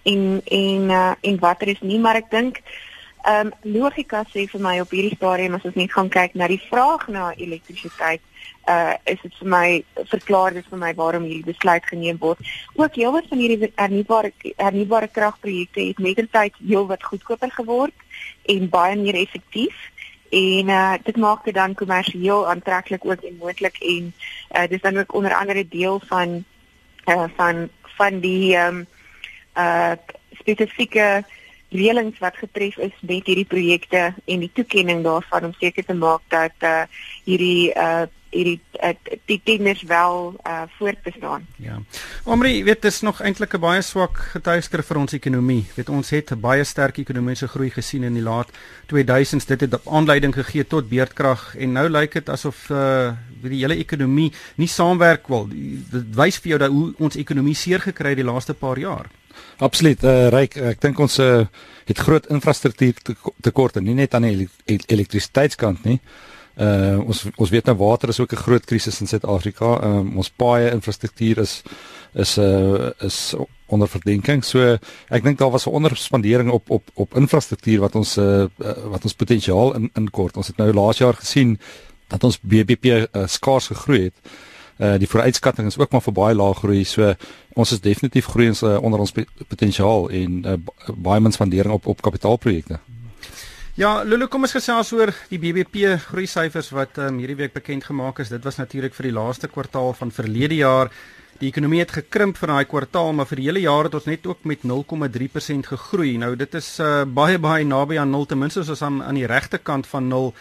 en 0.03 0.41
en 0.45 0.89
uh, 0.99 1.11
en 1.21 1.39
watter 1.39 1.67
is 1.67 1.81
nie. 1.81 1.99
Maar 1.99 2.21
ek 2.23 2.31
dink 2.31 2.61
ehm 3.25 3.51
um, 3.51 3.51
logika 3.75 4.23
sê 4.31 4.45
vir 4.53 4.61
my 4.61 4.79
op 4.79 4.95
hierdie 4.95 5.17
stadium 5.17 5.59
as 5.59 5.67
ons 5.67 5.75
net 5.81 5.91
gaan 5.91 6.09
kyk 6.09 6.39
na 6.39 6.47
die 6.47 6.61
vraag 6.69 7.07
na 7.07 7.33
elektrisiteit 7.35 8.23
uh 8.67 8.93
is 9.03 9.21
dit 9.21 9.33
vir 9.39 9.49
my 9.49 9.67
verklaar 10.09 10.53
dit 10.53 10.65
vir 10.69 10.79
my 10.81 10.93
waarom 10.97 11.23
hierdie 11.23 11.53
besluit 11.53 11.85
geneem 11.85 12.17
word. 12.19 12.39
Ook 12.75 12.95
heelwat 12.95 13.27
van 13.29 13.37
hierdie 13.37 13.71
hernubare 13.75 14.31
hernubare 14.57 15.07
kragprojekte 15.07 15.81
het 15.81 15.99
met 15.99 16.15
die 16.21 16.29
tyd 16.31 16.57
heelwat 16.61 17.03
goedkoper 17.03 17.51
geword 17.51 17.93
en 18.49 18.69
baie 18.69 18.95
meer 18.95 19.19
effektief 19.21 19.75
en 20.29 20.69
uh 20.69 20.93
dit 21.03 21.17
maak 21.17 21.45
dit 21.45 21.53
dan 21.53 21.77
kommersieel 21.77 22.47
aantreklik 22.49 23.05
ook 23.05 23.21
en 23.21 23.37
moontlik 23.37 23.77
en 23.79 24.13
uh 24.55 24.67
dis 24.69 24.81
dan 24.81 24.97
ook 24.97 25.13
onder 25.13 25.33
andere 25.33 25.67
deel 25.67 26.01
van 26.05 26.43
uh 27.05 27.29
van 27.35 27.69
van 27.97 28.19
die 28.19 28.55
ehm 28.55 28.75
um, 28.75 28.87
uh 29.57 29.93
spesifieke 30.39 31.23
reëlings 31.69 32.19
wat 32.19 32.37
getref 32.37 32.77
is 32.77 32.95
met 33.01 33.25
hierdie 33.25 33.45
projekte 33.45 34.13
en 34.25 34.39
die 34.39 34.51
toekenning 34.53 35.03
daarvan 35.03 35.45
om 35.45 35.55
seker 35.59 35.85
te 35.85 35.93
maak 35.93 36.21
dat 36.27 36.55
uh 36.59 36.83
hierdie 37.23 37.73
uh 37.73 38.05
hierdie 38.35 38.59
uh, 38.83 38.93
die 39.29 39.39
tenders 39.43 39.83
wel 39.87 40.35
uh 40.43 40.63
voortbestaan. 40.77 41.47
Ja. 41.61 41.79
Omri, 42.23 42.63
weet 42.63 42.81
dis 42.81 43.01
nog 43.01 43.21
eintlik 43.21 43.55
'n 43.55 43.63
baie 43.63 43.81
swak 43.81 44.17
getuieskrif 44.33 44.85
vir 44.91 44.97
ons 44.97 45.13
ekonomie. 45.13 45.65
Weet 45.75 45.89
ons 45.89 46.09
het 46.09 46.31
'n 46.31 46.39
baie 46.39 46.63
sterk 46.63 46.97
ekonomiese 46.97 47.47
groei 47.47 47.69
gesien 47.69 48.03
in 48.03 48.13
die 48.13 48.23
laat 48.23 48.49
2000s. 48.87 49.45
Dit 49.45 49.61
het 49.61 49.85
aanleiding 49.85 50.33
gegee 50.33 50.67
tot 50.67 50.89
beerdkrag 50.89 51.55
en 51.55 51.71
nou 51.71 51.89
lyk 51.89 52.13
dit 52.13 52.29
asof 52.29 52.69
uh 52.69 53.13
die 53.45 53.61
hele 53.61 53.77
ekonomie 53.77 54.31
nie 54.55 54.67
saamwerk 54.67 55.27
wil. 55.27 55.47
Dit 55.91 56.15
wys 56.15 56.37
vir 56.37 56.49
jou 56.49 56.59
dat 56.59 56.71
hoe 56.71 56.93
ons 56.97 57.15
ekonomie 57.15 57.55
seer 57.55 57.79
gekry 57.79 58.09
het 58.09 58.17
die 58.17 58.31
laaste 58.31 58.53
paar 58.53 58.79
jaar. 58.79 59.09
Absoluut. 59.57 60.03
Uh 60.03 60.29
ryk, 60.29 60.57
ek 60.57 60.81
dink 60.81 60.99
ons 60.99 61.19
uh 61.19 61.45
het 61.85 61.99
groot 62.01 62.25
infrastruktuur 62.33 62.93
tekorte, 63.41 63.81
nie 63.81 63.93
net 63.93 64.13
aan 64.13 64.25
die 64.25 64.49
elektrisiteitskant 64.65 65.83
nie. 65.85 65.99
Uh 66.55 67.01
ons 67.03 67.25
ons 67.35 67.49
weet 67.51 67.65
nou 67.67 67.75
water 67.77 68.09
is 68.09 68.19
ook 68.19 68.31
'n 68.31 68.45
groot 68.45 68.65
krisis 68.65 69.01
in 69.01 69.07
Suid-Afrika. 69.07 69.79
Um 69.83 70.17
ons 70.17 70.29
paaie 70.29 70.71
infrastruktuur 70.71 71.37
is 71.37 71.63
is 72.13 72.37
uh 72.37 72.91
is 72.99 73.35
onder 73.67 73.87
verdenking. 73.87 74.43
So 74.43 74.77
ek 75.09 75.23
dink 75.23 75.37
daar 75.37 75.51
was 75.51 75.65
'n 75.65 75.69
onderspandering 75.69 76.51
op 76.51 76.69
op 76.69 76.89
op 76.93 77.15
infrastruktuur 77.15 77.79
wat 77.79 77.95
ons 77.95 78.17
uh 78.17 78.45
wat 78.85 79.03
ons 79.03 79.13
potensiaal 79.13 79.75
in 79.75 79.89
inkort. 79.93 80.37
Ons 80.37 80.47
het 80.47 80.57
nou 80.57 80.73
laas 80.73 80.97
jaar 80.97 81.13
gesien 81.13 81.59
dat 82.07 82.23
ons 82.23 82.39
BBP 82.41 82.85
uh, 82.85 83.25
skaars 83.25 83.67
gegroei 83.67 84.03
het. 84.03 84.17
Uh 84.77 84.97
die 84.97 85.09
vooruitskatting 85.09 85.67
is 85.67 85.77
ook 85.77 85.91
maar 85.91 86.01
vir 86.01 86.13
baie 86.13 86.35
laag 86.35 86.57
groei. 86.57 86.83
So 86.83 87.13
ons 87.53 87.71
is 87.71 87.81
definitief 87.81 88.25
groei 88.25 88.47
ons 88.47 88.61
uh, 88.61 88.77
onder 88.81 88.99
ons 88.99 89.13
potensiaal 89.47 90.09
en 90.09 90.45
uh, 90.45 90.53
baie 90.95 91.19
min 91.19 91.31
spandering 91.31 91.73
op 91.73 91.87
op 91.87 92.01
kapitaalprojekte. 92.01 92.79
Ja, 93.75 94.05
Lulu, 94.07 94.29
kom 94.31 94.45
ons 94.47 94.53
gesels 94.55 94.87
oor 94.95 95.11
die 95.27 95.35
BBP 95.35 95.97
groei 96.05 96.29
syfers 96.31 96.69
wat 96.71 96.95
um, 97.03 97.17
hierdie 97.19 97.35
week 97.41 97.51
bekend 97.57 97.83
gemaak 97.83 98.21
is. 98.23 98.29
Dit 98.31 98.45
was 98.47 98.55
natuurlik 98.55 98.93
vir 98.95 99.09
die 99.09 99.15
laaste 99.17 99.49
kwartaal 99.51 99.91
van 99.99 100.13
verlede 100.15 100.55
jaar. 100.61 100.87
Die 101.41 101.49
ekonomie 101.49 101.81
het 101.81 101.91
gekrimp 101.91 102.39
vir 102.39 102.53
daai 102.53 102.69
kwartaal, 102.71 103.11
maar 103.11 103.27
vir 103.27 103.41
die 103.41 103.49
hele 103.49 103.65
jaar 103.65 103.89
het 103.89 103.97
ons 103.99 104.07
net 104.07 104.29
ook 104.31 104.45
met 104.47 104.63
0,3% 104.63 105.67
gegroei. 105.73 106.13
Nou 106.23 106.31
dit 106.39 106.55
is 106.55 106.69
uh, 106.79 107.03
baie 107.03 107.35
baie 107.43 107.67
naby 107.67 107.99
aan 107.99 108.15
0 108.15 108.29
ten 108.31 108.39
minste 108.39 108.63
as 108.63 108.71
ons 108.71 108.83
aan 108.87 109.01
aan 109.03 109.19
die 109.19 109.27
regte 109.27 109.59
kant 109.59 109.91
van 109.91 110.07
0. 110.07 110.31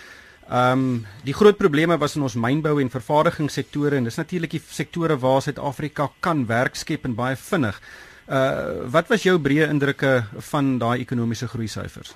Ehm 0.45 0.85
um, 0.85 1.07
die 1.27 1.35
groot 1.35 1.59
probleme 1.59 1.99
was 1.99 2.15
in 2.15 2.23
ons 2.23 2.39
mynbou 2.39 2.77
en 2.79 2.93
vervaardigingssektore 2.93 3.99
en 3.99 4.07
dis 4.07 4.21
natuurlik 4.21 4.55
die 4.55 4.63
sektore 4.63 5.19
waar 5.19 5.43
Suid-Afrika 5.43 6.13
kan 6.23 6.47
werk 6.47 6.79
skep 6.79 7.11
en 7.11 7.19
baie 7.19 7.35
vinnig. 7.51 7.83
Uh 8.31 8.87
wat 8.95 9.11
was 9.11 9.27
jou 9.27 9.41
breë 9.43 9.73
indrukke 9.75 10.21
van 10.53 10.79
daai 10.79 11.01
ekonomiese 11.01 11.51
groei 11.51 11.67
syfers? 11.67 12.15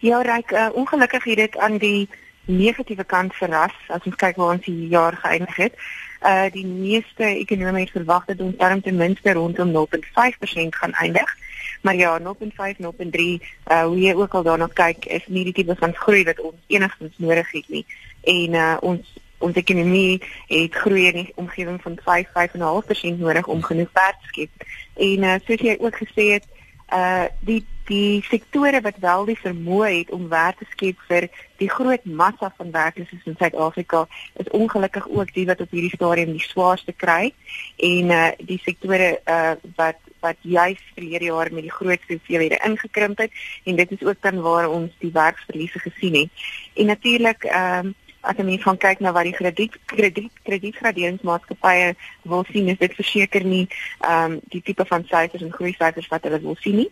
Ja, 0.00 0.20
ryk 0.22 0.50
uh, 0.50 0.68
ongelukkig 0.72 1.24
het 1.24 1.36
dit 1.36 1.56
aan 1.56 1.78
die 1.78 2.08
negatiewe 2.44 3.04
kant 3.04 3.34
verras 3.34 3.74
as 3.88 4.04
ons 4.04 4.16
kyk 4.20 4.36
waar 4.36 4.54
ons 4.54 4.64
die 4.64 4.88
jaar 4.92 5.16
geëindig 5.22 5.56
het. 5.56 5.78
Uh 6.22 6.46
die 6.52 6.66
meeste 6.66 7.24
ekonomie 7.24 7.84
het 7.84 7.94
verwag 7.94 8.24
dat 8.24 8.40
ons 8.40 8.56
darm 8.56 8.80
ten 8.82 8.96
minste 8.96 9.32
rondom 9.32 9.72
0.5% 9.72 10.78
gaan 10.80 10.92
eindig. 10.92 11.34
Maar 11.82 11.94
ja, 11.94 12.18
0.5, 12.20 12.80
0.3, 12.80 13.24
uh 13.70 13.84
hoe 13.84 14.00
jy 14.00 14.14
ook 14.14 14.34
al 14.34 14.42
daarna 14.42 14.68
kyk, 14.72 15.04
is 15.04 15.26
nie 15.26 15.44
die 15.44 15.52
tipe 15.52 15.76
van 15.78 15.94
groei 15.94 16.24
wat 16.24 16.40
ons 16.40 16.60
enigstens 16.66 17.14
nodig 17.18 17.50
het 17.50 17.68
nie. 17.68 17.86
En 18.20 18.54
uh 18.54 18.76
ons 18.80 19.14
ons 19.38 19.56
ekonomie 19.56 20.22
het 20.48 20.74
groei 20.74 21.06
in 21.06 21.18
die 21.22 21.32
omgewing 21.34 21.82
van 21.82 21.98
5, 22.04 22.28
5.5% 22.32 23.18
nodig 23.18 23.46
om 23.46 23.62
genoeg 23.62 23.90
werk 23.92 24.20
te 24.20 24.28
skep. 24.32 24.68
En 24.94 25.22
uh 25.22 25.38
soos 25.46 25.60
jy 25.60 25.76
ook 25.80 25.96
gesê 26.04 26.30
het, 26.36 26.46
uh 26.92 27.26
die 27.40 27.64
die 27.86 28.22
sektore 28.26 28.80
wat 28.82 28.96
wel 28.98 29.24
die 29.24 29.38
vermoë 29.38 29.90
het 29.90 30.10
om 30.10 30.28
werk 30.28 30.58
te 30.58 30.66
skep 30.70 30.98
vir 31.06 31.28
die 31.58 31.68
groot 31.70 32.04
massa 32.04 32.52
van 32.56 32.72
werklooses 32.74 33.26
in 33.30 33.36
Suid-Afrika 33.38 34.06
is 34.42 34.50
ongelukkig 34.50 35.06
ook 35.08 35.32
die 35.34 35.46
wat 35.46 35.60
op 35.60 35.70
hierdie 35.70 35.94
stadium 35.94 36.32
die 36.34 36.46
swaarste 36.46 36.92
kry 36.92 37.32
en 37.76 38.10
uh 38.10 38.30
die 38.38 38.58
sektore 38.64 39.18
uh 39.26 39.54
wat 39.76 40.02
wat 40.20 40.36
juis 40.40 40.80
verlede 40.94 41.24
jaar 41.30 41.52
met 41.52 41.62
die 41.68 41.76
grootste 41.78 42.16
hoeveelhede 42.16 42.58
ingekrimp 42.64 43.18
het 43.18 43.30
en 43.64 43.76
dit 43.76 43.92
is 43.98 44.02
ook 44.02 44.20
dan 44.20 44.40
waar 44.40 44.68
ons 44.70 44.90
die 44.98 45.12
werksverliese 45.12 45.78
gesien 45.78 46.14
het. 46.14 46.48
En 46.74 46.86
natuurlik 46.86 47.44
ehm 47.44 47.86
um, 47.86 47.94
as 48.26 48.36
jy 48.36 48.58
van 48.62 48.78
kyk 48.84 49.00
na 49.00 49.12
wat 49.16 49.28
die 49.28 49.34
krediet 49.36 49.74
krediet 49.92 50.32
kredietgraderingsmaatskappye 50.48 51.94
wil 52.32 52.44
sien 52.52 52.68
is 52.72 52.78
dit 52.78 52.94
verseker 53.00 53.44
nie 53.44 53.66
ehm 53.66 54.36
um, 54.36 54.40
die 54.54 54.62
tipe 54.62 54.84
van 54.84 55.04
syfers 55.10 55.42
en 55.42 55.52
groei 55.58 55.74
syfers 55.78 56.08
wat 56.12 56.26
hulle 56.28 56.40
wil 56.40 56.56
sien 56.60 56.80
nie. 56.82 56.90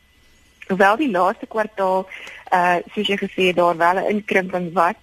Hoewel 0.68 0.96
die 0.96 1.10
laaste 1.10 1.46
kwartaal 1.46 2.06
uh 2.58 2.76
soos 2.94 3.10
jy 3.12 3.18
gesê 3.20 3.50
het 3.50 3.56
daar 3.56 3.76
wel 3.76 4.00
'n 4.00 4.10
inkrimping 4.16 4.72
was, 4.72 5.00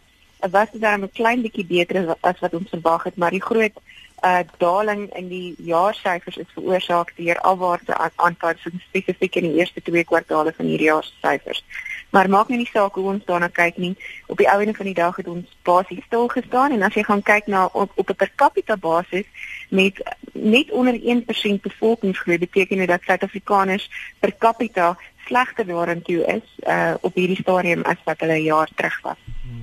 was 0.52 0.72
dit 0.72 0.82
dan 0.82 1.04
'n 1.04 1.12
klein 1.20 1.42
bietjie 1.42 1.66
beter 1.66 2.16
as 2.22 2.40
wat 2.40 2.54
ons 2.54 2.70
verwag 2.70 3.04
het, 3.04 3.18
maar 3.18 3.32
die 3.32 3.48
groot 3.50 3.76
uh 4.24 4.40
daling 4.58 5.10
in 5.18 5.28
die 5.28 5.56
jaarsyfers 5.58 6.38
is 6.38 6.54
veroorsaak 6.54 7.14
deur 7.18 7.40
afwaartse 7.40 7.96
aanpassings 8.16 8.84
spesifiek 8.84 9.36
in 9.36 9.48
die 9.50 9.58
eerste 9.60 9.82
twee 9.82 10.04
kwartaale 10.04 10.54
van 10.58 10.66
hierdie 10.66 10.90
jaar 10.92 11.04
se 11.04 11.14
syfers. 11.22 11.64
Maar 12.12 12.30
maak 12.30 12.48
nie 12.48 12.58
die 12.58 12.70
saak 12.72 12.96
hoe 13.00 13.08
ons 13.14 13.26
daarna 13.26 13.48
kyk 13.48 13.78
nie. 13.78 13.96
Op 14.28 14.38
die 14.38 14.50
ouene 14.50 14.74
van 14.76 14.86
die 14.86 14.98
dag 14.98 15.16
het 15.16 15.28
ons 15.28 15.58
basies 15.64 16.04
stil 16.06 16.28
gestaan 16.28 16.72
en 16.76 16.82
as 16.84 16.94
jy 16.94 17.04
gaan 17.08 17.24
kyk 17.24 17.48
na 17.48 17.66
op, 17.72 17.92
op 17.96 18.10
'n 18.10 18.16
per 18.16 18.32
capita 18.36 18.78
basis 18.78 19.26
met 19.70 20.02
net 20.34 20.72
onder 20.72 20.94
1% 20.94 21.62
bevolkingsgroei 21.62 22.38
beteken 22.38 22.78
dit 22.78 22.88
dat 22.88 23.02
Suid-Afrikaners 23.04 23.90
per 24.20 24.34
capita 24.38 24.98
slegter 25.26 25.66
daarin 25.66 26.02
toe 26.02 26.26
is 26.26 26.48
uh 26.68 26.94
op 27.02 27.16
hierdie 27.16 27.42
stadium 27.42 27.82
as 27.82 28.04
wat 28.04 28.20
hulle 28.20 28.40
'n 28.40 28.44
jaar 28.44 28.70
terug 28.76 29.02
was. 29.02 29.22
Hmm. 29.42 29.61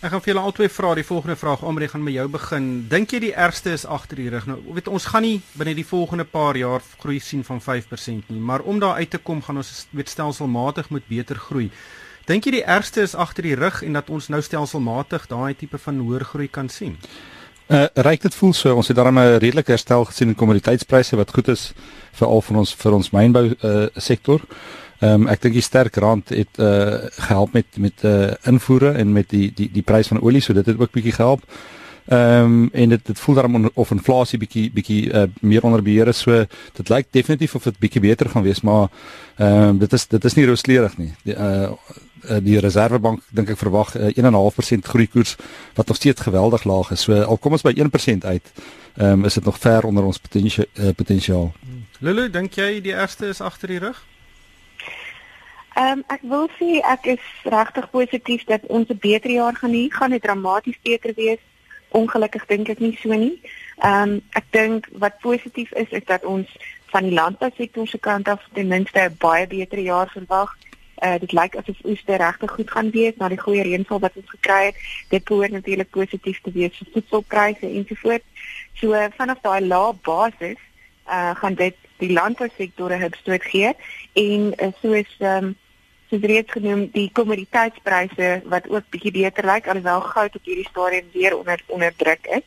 Ek 0.00 0.10
gaan 0.10 0.22
vir 0.24 0.32
julle 0.32 0.44
albei 0.48 0.68
vra 0.72 0.94
die 0.96 1.04
volgende 1.04 1.36
vraag 1.36 1.62
om 1.62 1.78
reg 1.78 1.90
gaan 1.92 2.04
met 2.04 2.14
jou 2.14 2.26
begin. 2.32 2.68
Dink 2.88 3.12
jy 3.12 3.18
die 3.20 3.32
ergste 3.36 3.74
is 3.76 3.84
agter 3.84 4.16
die 4.16 4.30
rug? 4.32 4.46
Nou, 4.48 4.58
weet 4.72 4.88
ons 4.88 5.08
gaan 5.12 5.26
nie 5.26 5.42
binne 5.60 5.74
die 5.76 5.84
volgende 5.84 6.24
paar 6.24 6.56
jaar 6.56 6.80
groei 7.02 7.18
sien 7.20 7.44
van 7.44 7.60
5% 7.60 8.30
nie, 8.32 8.40
maar 8.40 8.64
om 8.64 8.80
daar 8.80 8.96
uit 9.02 9.10
te 9.10 9.18
kom 9.18 9.42
gaan 9.42 9.60
ons 9.60 9.86
weet 9.90 10.08
stelselmatig 10.08 10.88
moet 10.90 11.04
beter 11.08 11.36
groei. 11.36 11.68
Dink 12.30 12.46
jy 12.46 12.60
die 12.60 12.64
ergste 12.64 13.04
is 13.04 13.14
agter 13.14 13.44
die 13.44 13.58
rug 13.58 13.82
en 13.82 13.98
dat 13.98 14.08
ons 14.08 14.30
nou 14.32 14.40
stelselmatig 14.40 15.26
daai 15.28 15.54
tipe 15.58 15.78
van 15.78 16.00
hoër 16.00 16.24
groei 16.32 16.48
kan 16.48 16.68
sien? 16.68 16.96
Uh 17.70 17.86
ryk 18.02 18.24
dit 18.24 18.34
voel 18.34 18.52
so 18.56 18.74
ons 18.74 18.88
het 18.88 18.96
daarmee 18.96 19.36
'n 19.36 19.38
redelike 19.38 19.70
herstel 19.70 20.04
gesien 20.04 20.28
in 20.28 20.34
kommoditeitspryse 20.34 21.16
wat 21.16 21.30
goed 21.30 21.48
is 21.48 21.72
vir 22.12 22.28
al 22.28 22.40
van 22.42 22.56
ons 22.56 22.74
vir 22.74 22.92
ons 22.92 23.10
mynbou 23.10 23.46
uh 23.62 23.86
sektor. 23.96 24.40
Ehm 25.00 25.22
um, 25.22 25.28
ek 25.32 25.40
dink 25.40 25.54
die 25.56 25.64
sterk 25.64 25.96
rand 25.96 26.28
het 26.28 26.58
uh 26.60 27.08
gehelp 27.16 27.52
met 27.56 27.76
met 27.80 28.02
uh 28.04 28.32
invoere 28.44 28.90
en 29.00 29.12
met 29.12 29.30
die 29.32 29.46
die 29.56 29.70
die 29.72 29.82
prys 29.82 30.10
van 30.12 30.20
olie, 30.20 30.42
so 30.44 30.52
dit 30.52 30.66
het 30.66 30.80
ook 30.80 30.92
bietjie 30.92 31.14
gehelp. 31.16 31.44
Ehm 32.10 32.44
um, 32.44 32.68
en 32.72 32.88
dit 32.88 33.06
dit 33.06 33.18
voel 33.18 33.34
daarom 33.34 33.70
of 33.74 33.90
inflasie 33.90 34.38
bietjie 34.38 34.70
bietjie 34.72 35.12
uh 35.12 35.22
meer 35.40 35.64
onder 35.64 35.82
beheer 35.82 36.08
is. 36.12 36.20
So 36.20 36.44
dit 36.76 36.88
lyk 36.88 37.08
definitief 37.10 37.54
of 37.54 37.62
dit 37.62 37.78
bietjie 37.78 38.00
beter 38.00 38.28
gaan 38.28 38.42
wees, 38.42 38.60
maar 38.60 38.88
ehm 39.36 39.68
um, 39.68 39.78
dit 39.78 39.92
is 39.92 40.06
dit 40.06 40.24
is 40.24 40.34
nie 40.34 40.46
rooskleurig 40.46 40.98
nie. 40.98 41.12
Die 41.24 41.34
uh 41.34 41.72
die 42.44 42.58
reservebank 42.60 43.22
dink 43.32 43.48
ek 43.48 43.56
verwag 43.58 43.94
'n 43.96 44.12
uh, 44.12 44.52
1.5% 44.52 44.84
groeikoers 44.84 45.36
wat 45.74 45.86
nog 45.86 45.96
steeds 45.96 46.20
geweldig 46.20 46.64
laag 46.64 46.90
is. 46.90 47.00
So 47.00 47.22
al 47.22 47.38
kom 47.38 47.52
ons 47.52 47.62
by 47.62 47.72
1% 47.72 48.24
uit, 48.24 48.52
ehm 48.96 49.12
um, 49.12 49.24
is 49.24 49.34
dit 49.34 49.44
nog 49.44 49.58
ver 49.58 49.84
onder 49.84 50.04
ons 50.04 50.18
potensiaal 50.18 50.66
uh, 50.74 50.92
potensiaal. 50.94 51.52
Lulu, 52.00 52.30
dink 52.30 52.54
jy 52.54 52.80
die 52.80 52.92
ergste 52.92 53.26
is 53.26 53.40
agter 53.40 53.68
die 53.68 53.78
rug? 53.78 54.04
Ehm 55.80 55.98
um, 55.98 56.02
ek 56.12 56.24
wil 56.28 56.48
sê 56.58 56.80
ek 56.84 57.06
is 57.14 57.26
regtig 57.52 57.86
positief 57.90 58.42
dat 58.44 58.66
ons 58.76 58.88
'n 58.88 58.98
beter 59.00 59.30
jaar 59.30 59.56
gaan 59.56 59.72
hê. 59.72 59.84
Gaan 59.88 60.10
dit 60.10 60.22
dramaties 60.22 60.78
beter 60.82 61.12
wees? 61.16 61.42
Ongelukkig 61.88 62.46
dink 62.46 62.68
ek 62.68 62.78
nie 62.78 62.98
so 63.02 63.08
nie. 63.14 63.40
Ehm 63.78 64.02
um, 64.02 64.22
ek 64.30 64.44
dink 64.50 64.88
wat 64.92 65.18
positief 65.20 65.72
is 65.72 65.88
is 65.88 66.04
dat 66.04 66.24
ons 66.24 66.48
van 66.92 67.02
die 67.02 67.12
landbousektor 67.20 67.86
se 67.88 67.98
kant 67.98 68.28
af 68.28 68.42
ten 68.52 68.66
minste 68.66 69.00
'n 69.00 69.16
baie 69.18 69.46
beter 69.46 69.78
jaar 69.78 70.10
verwag. 70.10 70.50
Uh, 71.02 71.18
dit 71.18 71.32
lyk 71.32 71.56
asof 71.56 71.78
oes 71.84 72.02
regtig 72.06 72.50
goed 72.50 72.70
gaan 72.70 72.90
wees 72.90 73.16
na 73.16 73.28
die 73.28 73.40
goeie 73.44 73.62
reënval 73.62 74.00
wat 74.00 74.16
ons 74.16 74.30
gekry 74.30 74.64
het. 74.64 74.76
Dit 75.08 75.24
behoort 75.24 75.50
natuurlik 75.50 75.90
positief 75.90 76.40
te 76.40 76.50
wees 76.52 76.76
vir 76.76 76.88
voedselpryse 76.92 77.66
ensovoorts. 77.66 78.26
So 78.74 78.92
uh, 78.92 79.06
vanaf 79.16 79.40
daai 79.40 79.60
lae 79.60 79.94
basis 80.02 80.60
uh, 81.08 81.34
gaan 81.40 81.54
dit 81.54 81.76
die 81.98 82.12
landbousektor 82.12 82.90
'n 82.92 83.00
hupstoot 83.00 83.44
gee 83.44 83.72
en 84.12 84.52
uh, 84.56 84.72
soos 84.82 85.16
ehm 85.18 85.44
um, 85.44 85.56
soos 86.10 86.26
reeds 86.26 86.52
genoem 86.52 86.88
die 86.92 87.08
kommoditeitspryse 87.14 88.30
wat 88.52 88.66
ook 88.68 88.88
bietjie 88.90 89.12
beter 89.14 89.46
lyk 89.46 89.68
alhoewel 89.70 90.02
goud 90.12 90.36
op 90.36 90.48
hierdie 90.48 90.68
stadium 90.68 91.06
weer 91.12 91.36
onder 91.36 91.62
onder 91.66 91.94
druk 91.96 92.26
is. 92.38 92.46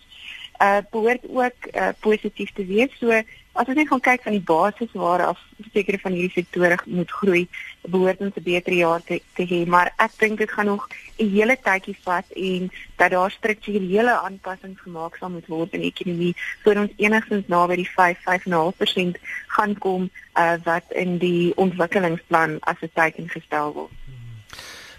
Uh 0.64 0.84
behoort 0.92 1.24
ook 1.28 1.68
uh, 1.72 1.90
positief 2.00 2.52
te 2.54 2.66
wees. 2.66 2.92
So 3.00 3.22
as 3.54 3.68
ons 3.70 3.78
net 3.78 3.88
gaan 3.90 4.02
kyk 4.02 4.24
van 4.26 4.34
die 4.34 4.46
basis 4.50 4.94
waar 4.98 5.22
af 5.28 5.42
sekere 5.74 6.00
van 6.02 6.16
hierdie 6.18 6.42
sektore 6.42 6.78
moet 6.90 7.12
groei, 7.20 7.44
behoort 7.86 8.22
ons 8.26 8.36
'n 8.36 8.44
beter 8.44 8.74
jaar 8.74 9.02
te, 9.02 9.22
te 9.36 9.46
hê, 9.46 9.66
maar 9.68 9.94
ek 9.98 10.12
dink 10.18 10.38
dit 10.38 10.52
gaan 10.52 10.66
nog 10.66 10.88
'n 11.20 11.30
hele 11.30 11.56
tydjie 11.56 11.98
vat 12.04 12.26
en 12.36 12.72
dat 12.98 13.12
daar 13.12 13.32
strukturele 13.32 14.14
aanpassings 14.26 14.82
gemaak 14.82 15.18
sal 15.18 15.30
moet 15.30 15.48
word 15.48 15.74
in 15.74 15.82
die 15.82 15.94
ekonomie 15.94 16.36
sodat 16.64 16.84
ons 16.84 16.98
enigstens 16.98 17.48
naby 17.48 17.76
die 17.76 17.90
5 17.90 18.18
5.5% 18.26 19.18
gaan 19.48 19.78
kom 19.78 20.10
uh, 20.36 20.56
wat 20.64 20.86
in 20.90 21.18
die 21.18 21.54
ontwikkelingsplan 21.56 22.58
as 22.60 22.82
'n 22.82 22.90
teken 22.94 23.30
gestel 23.30 23.74
word. 23.74 23.92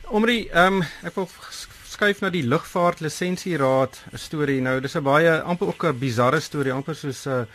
Omri, 0.09 0.49
ehm 0.53 0.75
um, 0.75 0.83
ek 1.03 1.15
wil 1.15 1.29
skuif 1.89 2.21
na 2.21 2.31
die 2.31 2.47
lugvaart 2.47 3.01
lisensieraad 3.01 4.05
storie 4.15 4.61
nou. 4.61 4.81
Dis 4.81 4.95
'n 4.95 5.03
baie 5.03 5.41
amper 5.43 5.67
ook 5.67 5.85
'n 5.85 5.99
bizarre 5.99 6.41
storie, 6.41 6.73
amper 6.73 6.95
soos 6.95 7.27
'n 7.27 7.31
uh, 7.31 7.47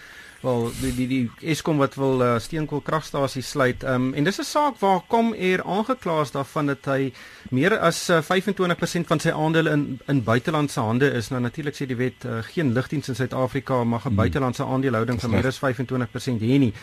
wel 0.42 0.72
die 0.82 0.92
die 0.96 1.08
die 1.08 1.52
Eskom 1.52 1.78
wat 1.78 1.96
wil 2.00 2.22
uh, 2.22 2.40
steenkool 2.40 2.82
kragstasie 2.82 3.42
sluit. 3.44 3.84
Ehm 3.84 4.10
um, 4.10 4.14
en 4.14 4.24
dis 4.24 4.40
'n 4.40 4.44
saak 4.44 4.80
waar 4.80 5.02
kom 5.08 5.34
er 5.34 5.64
aangekla 5.64 6.22
is 6.22 6.32
daarvan 6.32 6.66
dat 6.66 6.86
hy 6.86 7.14
meer 7.50 7.78
as 7.80 8.10
uh, 8.10 8.22
25% 8.22 9.08
van 9.08 9.20
sy 9.20 9.30
aandele 9.30 9.70
in 9.70 10.00
in 10.08 10.24
buitelandse 10.24 10.80
hande 10.80 11.12
is. 11.12 11.30
Nou 11.30 11.42
natuurlik 11.42 11.76
sê 11.76 11.86
die 11.86 11.96
wet 11.96 12.26
uh, 12.26 12.40
geen 12.42 12.74
lugdiens 12.74 13.10
in 13.10 13.16
Suid-Afrika 13.16 13.84
mag 13.84 14.06
'n 14.06 14.08
hmm. 14.08 14.16
buitelandse 14.16 14.64
aandelehouding 14.64 15.22
van 15.22 15.30
meer 15.30 15.48
as 15.48 15.60
25% 15.60 16.42
hê 16.42 16.60
nie. 16.60 16.74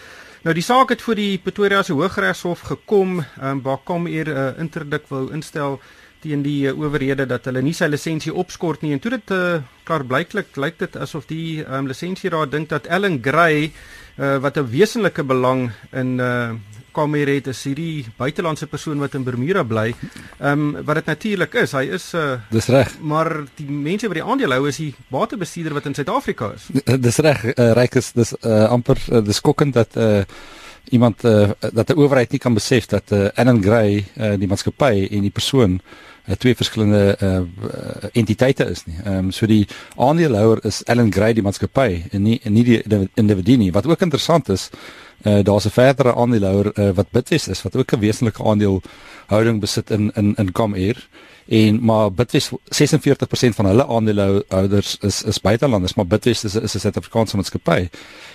Nou 0.43 0.55
die 0.55 0.63
saak 0.63 0.89
het 0.89 1.03
voor 1.03 1.15
die 1.15 1.39
Pretoria 1.39 1.83
se 1.83 1.93
Hooggeregshof 1.93 2.61
gekom, 2.61 3.19
ehm 3.19 3.51
um, 3.51 3.63
waar 3.63 3.79
kom 3.85 4.07
er 4.07 4.29
'n 4.29 4.37
uh, 4.37 4.59
interdik 4.59 5.07
wou 5.09 5.33
instel 5.33 5.81
teen 6.23 6.43
die 6.43 6.67
uh, 6.69 6.75
owerhede 6.79 7.27
dat 7.27 7.45
hulle 7.49 7.63
nie 7.63 7.75
sy 7.77 7.89
lisensie 7.91 8.35
opskort 8.35 8.83
nie 8.83 8.93
en 8.97 9.03
toe 9.03 9.17
dit 9.17 9.35
uh, 9.35 9.61
klaar 9.87 10.05
blyklik 10.05 10.57
lyk 10.57 10.79
dit 10.79 10.97
asof 10.97 11.29
die 11.31 11.65
um, 11.65 11.87
lisensieraad 11.91 12.51
dink 12.53 12.69
dat 12.73 12.87
Ellen 12.87 13.21
Gray 13.23 13.71
uh, 13.71 14.37
wat 14.39 14.57
'n 14.57 14.71
wesenlike 14.71 15.25
belang 15.25 15.71
in 15.93 16.19
uh, 16.21 16.55
Kamer 16.97 17.29
het 17.29 17.51
is 17.53 17.61
hierdie 17.69 18.07
buitelandse 18.17 18.67
persoon 18.73 19.03
wat 19.03 19.15
in 19.19 19.25
Bermuda 19.27 19.65
bly. 19.69 19.91
Ehm 20.41 20.77
um, 20.77 20.85
wat 20.89 21.01
dit 21.01 21.11
natuurlik 21.13 21.55
is, 21.61 21.75
hy 21.77 21.85
is 21.99 22.07
uh 22.17 22.39
Dis 22.51 22.71
reg. 22.73 22.95
Maar 23.01 23.45
die 23.59 23.69
mense 23.69 24.09
wat 24.09 24.17
die 24.17 24.25
aandele 24.25 24.57
hou 24.57 24.69
is 24.71 24.81
die 24.81 24.95
batebestuurder 25.13 25.77
wat 25.77 25.91
in 25.91 25.97
Suid-Afrika 25.99 26.53
is. 26.57 26.71
Dis 27.07 27.21
reg, 27.25 27.45
uh, 27.53 27.73
ryk 27.77 27.99
is 28.01 28.13
dis 28.17 28.33
uh, 28.41 28.65
amper 28.73 29.01
uh, 29.11 29.21
dis 29.25 29.43
skokkend 29.43 29.77
dat 29.77 29.97
uh 30.01 30.23
iemand 30.91 31.25
uh, 31.25 31.51
dat 31.73 31.87
die 31.87 31.97
owerheid 31.97 32.31
nie 32.31 32.39
kan 32.39 32.55
besef 32.55 32.87
dat 32.87 33.13
uh, 33.13 33.29
Ellen 33.35 33.63
Gray 33.63 34.05
uh, 34.15 34.35
die 34.39 34.49
maatskappy 34.49 35.09
en 35.11 35.23
die 35.27 35.31
persoon 35.31 35.81
uh, 35.81 36.35
twee 36.35 36.55
verskillende 36.55 37.17
uh, 37.23 37.41
entiteite 38.13 38.65
is 38.71 38.85
nie. 38.87 38.97
Ehm 39.05 39.27
um, 39.27 39.31
so 39.33 39.47
die 39.47 39.67
aandeelhouer 39.97 40.65
is 40.65 40.83
Ellen 40.85 41.13
Gray 41.13 41.33
die 41.35 41.43
maatskappy 41.43 42.05
en 42.11 42.23
nie 42.23 42.41
en 42.45 42.53
nie 42.53 42.65
die 42.65 42.83
individu 43.15 43.57
nie. 43.57 43.73
Wat 43.73 43.87
ook 43.87 44.01
interessant 44.01 44.49
is, 44.49 44.71
uh, 45.25 45.43
daar's 45.43 45.67
'n 45.67 45.71
verdere 45.71 46.15
aandeelhouer 46.15 46.73
uh, 46.75 46.91
wat 46.95 47.11
Bitwest 47.11 47.49
is 47.49 47.63
wat 47.63 47.77
ook 47.77 47.93
'n 47.93 48.01
wesenlike 48.01 48.43
aandeelhouding 48.43 49.61
besit 49.61 49.91
in 49.91 50.11
in 50.15 50.35
in 50.35 50.53
Comair 50.53 51.09
en 51.49 51.79
maar 51.85 52.13
Bitwest 52.13 52.51
46% 52.51 53.55
van 53.55 53.67
hulle 53.67 53.87
aandelehouders 53.87 54.97
is 55.01 55.23
is 55.23 55.41
buitelanders 55.41 55.95
maar 55.95 56.07
Bitwest 56.07 56.45
is 56.45 56.55
is 56.55 56.75
'n 56.75 56.79
Suid-Afrikaanse 56.79 57.37
maatskappy 57.37 57.89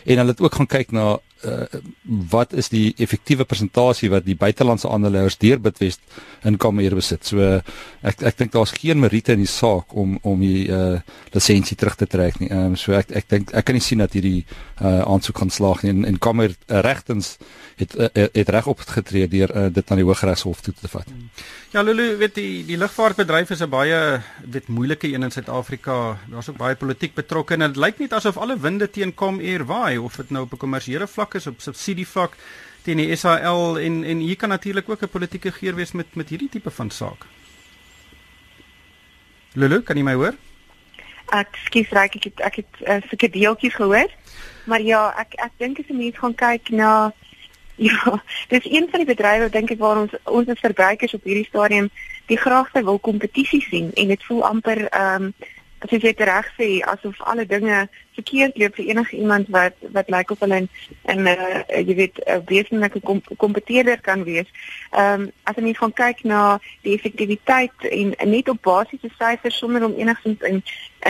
en 0.06 0.18
hulle 0.18 0.32
het 0.32 0.42
ook 0.42 0.56
gaan 0.56 0.68
kyk 0.68 0.92
na 0.92 1.20
uh, 1.46 1.80
wat 2.06 2.54
is 2.54 2.70
die 2.72 2.94
effektiewe 3.02 3.46
persentasie 3.48 4.10
wat 4.12 4.26
die 4.26 4.36
buitelandse 4.38 4.90
aandeelhouers 4.90 5.38
deur 5.42 5.60
Bitwest 5.62 6.02
in 6.48 6.58
Kameer 6.62 6.96
besit. 6.98 7.26
So 7.28 7.42
uh, 7.42 7.60
ek 8.06 8.24
ek 8.32 8.38
dink 8.40 8.54
daar's 8.56 8.74
geen 8.78 9.02
meriete 9.02 9.36
in 9.36 9.44
die 9.44 9.50
saak 9.50 9.96
om 9.98 10.18
om 10.28 10.42
die 10.42 10.68
uh, 10.70 11.00
lisensie 11.36 11.78
terug 11.78 11.98
te 12.00 12.08
trek 12.10 12.40
nie. 12.42 12.52
Ehm 12.52 12.74
um, 12.74 12.78
so 12.80 12.96
ek 12.98 13.14
ek 13.22 13.30
dink 13.30 13.54
ek 13.54 13.68
kan 13.68 13.78
nie 13.78 13.86
sien 13.86 14.04
dat 14.04 14.14
hierdie 14.18 14.46
uh, 14.82 15.02
aansoek 15.02 15.42
gaan 15.44 15.54
slaag 15.54 15.84
nie 15.84 15.96
en, 15.96 16.06
en 16.10 16.20
Kameer 16.22 16.56
uh, 16.56 16.82
regtens 16.86 17.38
het 17.82 17.96
uh, 17.98 18.12
het 18.14 18.50
reg 18.50 18.68
opgetree 18.68 19.28
deur 19.32 19.56
uh, 19.56 19.68
dit 19.74 19.92
aan 19.92 20.02
die 20.02 20.08
Hooggeregshof 20.08 20.62
toe 20.62 20.74
te 20.78 20.92
vat. 20.92 21.10
Ja 21.72 21.84
Lulu, 21.86 22.16
weet 22.20 22.36
die 22.36 22.66
die 22.68 22.78
lugvaartbedryf 23.02 23.50
is 23.50 23.62
'n 23.62 23.70
baie 23.70 24.22
weet 24.46 24.68
moeilike 24.68 25.08
een 25.08 25.24
in 25.24 25.32
Suid-Afrika. 25.32 26.18
Daar's 26.30 26.50
ook 26.50 26.58
baie 26.58 26.76
politiek 26.76 27.14
betrokke 27.14 27.54
en 27.54 27.60
dit 27.60 27.76
lyk 27.76 27.98
nie 27.98 28.14
asof 28.14 28.38
alle 28.38 28.60
winde 28.60 28.90
teen 28.90 29.14
Comair 29.14 29.66
waai 29.66 29.98
of 29.98 30.16
dit 30.16 30.30
nou 30.30 30.44
op 30.44 30.54
'n 30.54 30.58
kommersiële 30.58 31.08
vlak 31.08 31.32
vlak 31.32 31.34
is 31.34 31.48
op 31.48 31.62
subsidievlak 31.62 32.36
teen 32.84 32.98
die 32.98 33.16
SAL 33.16 33.80
en 33.80 34.04
en 34.04 34.18
hier 34.18 34.36
kan 34.36 34.50
natuurlik 34.50 34.90
ook 34.90 35.02
'n 35.02 35.10
politieke 35.10 35.52
geur 35.52 35.76
wees 35.76 35.92
met 35.92 36.16
met 36.16 36.30
hierdie 36.30 36.50
tipe 36.50 36.70
van 36.70 36.90
saak. 36.90 37.26
Lulu, 39.54 39.82
kan 39.82 39.98
jy 39.98 40.04
my 40.04 40.14
hoor? 40.14 40.36
Ek 41.30 41.58
skiet 41.66 41.90
reg 41.90 42.16
ek 42.16 42.24
het 42.24 42.40
ek 42.40 42.56
het 42.56 42.88
uh, 42.88 43.02
sulke 43.10 43.30
deeltjies 43.30 43.76
gehoor. 43.76 44.10
Maar 44.66 44.82
ja, 44.82 45.14
ek 45.18 45.34
ek 45.34 45.52
dink 45.58 45.80
as 45.80 45.90
'n 45.90 45.98
mens 45.98 46.18
gaan 46.18 46.36
kyk 46.36 46.70
na 46.70 47.14
ja, 47.90 48.24
dis 48.48 48.66
een 48.66 48.88
van 48.90 49.00
die 49.00 49.16
bedrywe 49.16 49.50
dink 49.50 49.72
ek 49.72 49.80
waar 49.80 49.98
ons 49.98 50.14
ons 50.24 50.48
as 50.48 50.60
verbruikers 50.60 51.14
op 51.14 51.24
hierdie 51.24 51.50
stadium 51.50 51.90
die 52.32 52.40
graagste 52.40 52.84
wil 52.88 53.00
kompetisie 53.00 53.62
sien 53.62 53.92
en 53.94 54.14
dit 54.14 54.30
voel 54.30 54.46
amper 54.54 54.88
ehm 54.90 55.32
um, 55.32 55.34
as 55.82 55.90
jy 55.90 55.98
dit 56.04 56.20
reg 56.30 56.48
sê 56.58 56.68
asof 56.86 57.18
alle 57.26 57.46
dinge 57.50 57.78
verkeerd 58.14 58.58
loop 58.62 58.76
vir 58.78 58.90
enige 58.92 59.18
iemand 59.18 59.48
wat 59.56 59.78
wat 59.96 60.10
lyk 60.14 60.32
of 60.34 60.42
hulle 60.44 60.60
in 60.62 60.68
in 61.14 61.30
uh, 61.32 61.62
jy 61.74 61.96
weet 61.98 62.20
'n 62.26 62.44
wesenlike 62.52 63.00
kom, 63.02 63.22
kompeteerder 63.44 64.02
kan 64.02 64.24
wees. 64.24 64.50
Ehm 64.92 65.22
um, 65.22 65.32
as 65.44 65.56
jy 65.56 65.64
net 65.64 65.78
gaan 65.78 65.94
kyk 65.94 66.24
na 66.24 66.60
die 66.86 66.94
effektiwiteit 66.98 67.88
en, 67.90 68.14
en 68.16 68.30
net 68.30 68.50
op 68.50 68.62
basiese 68.62 69.10
syfers 69.18 69.58
sonder 69.58 69.86
om 69.86 69.98
enigsins 69.98 70.42
in 70.42 70.62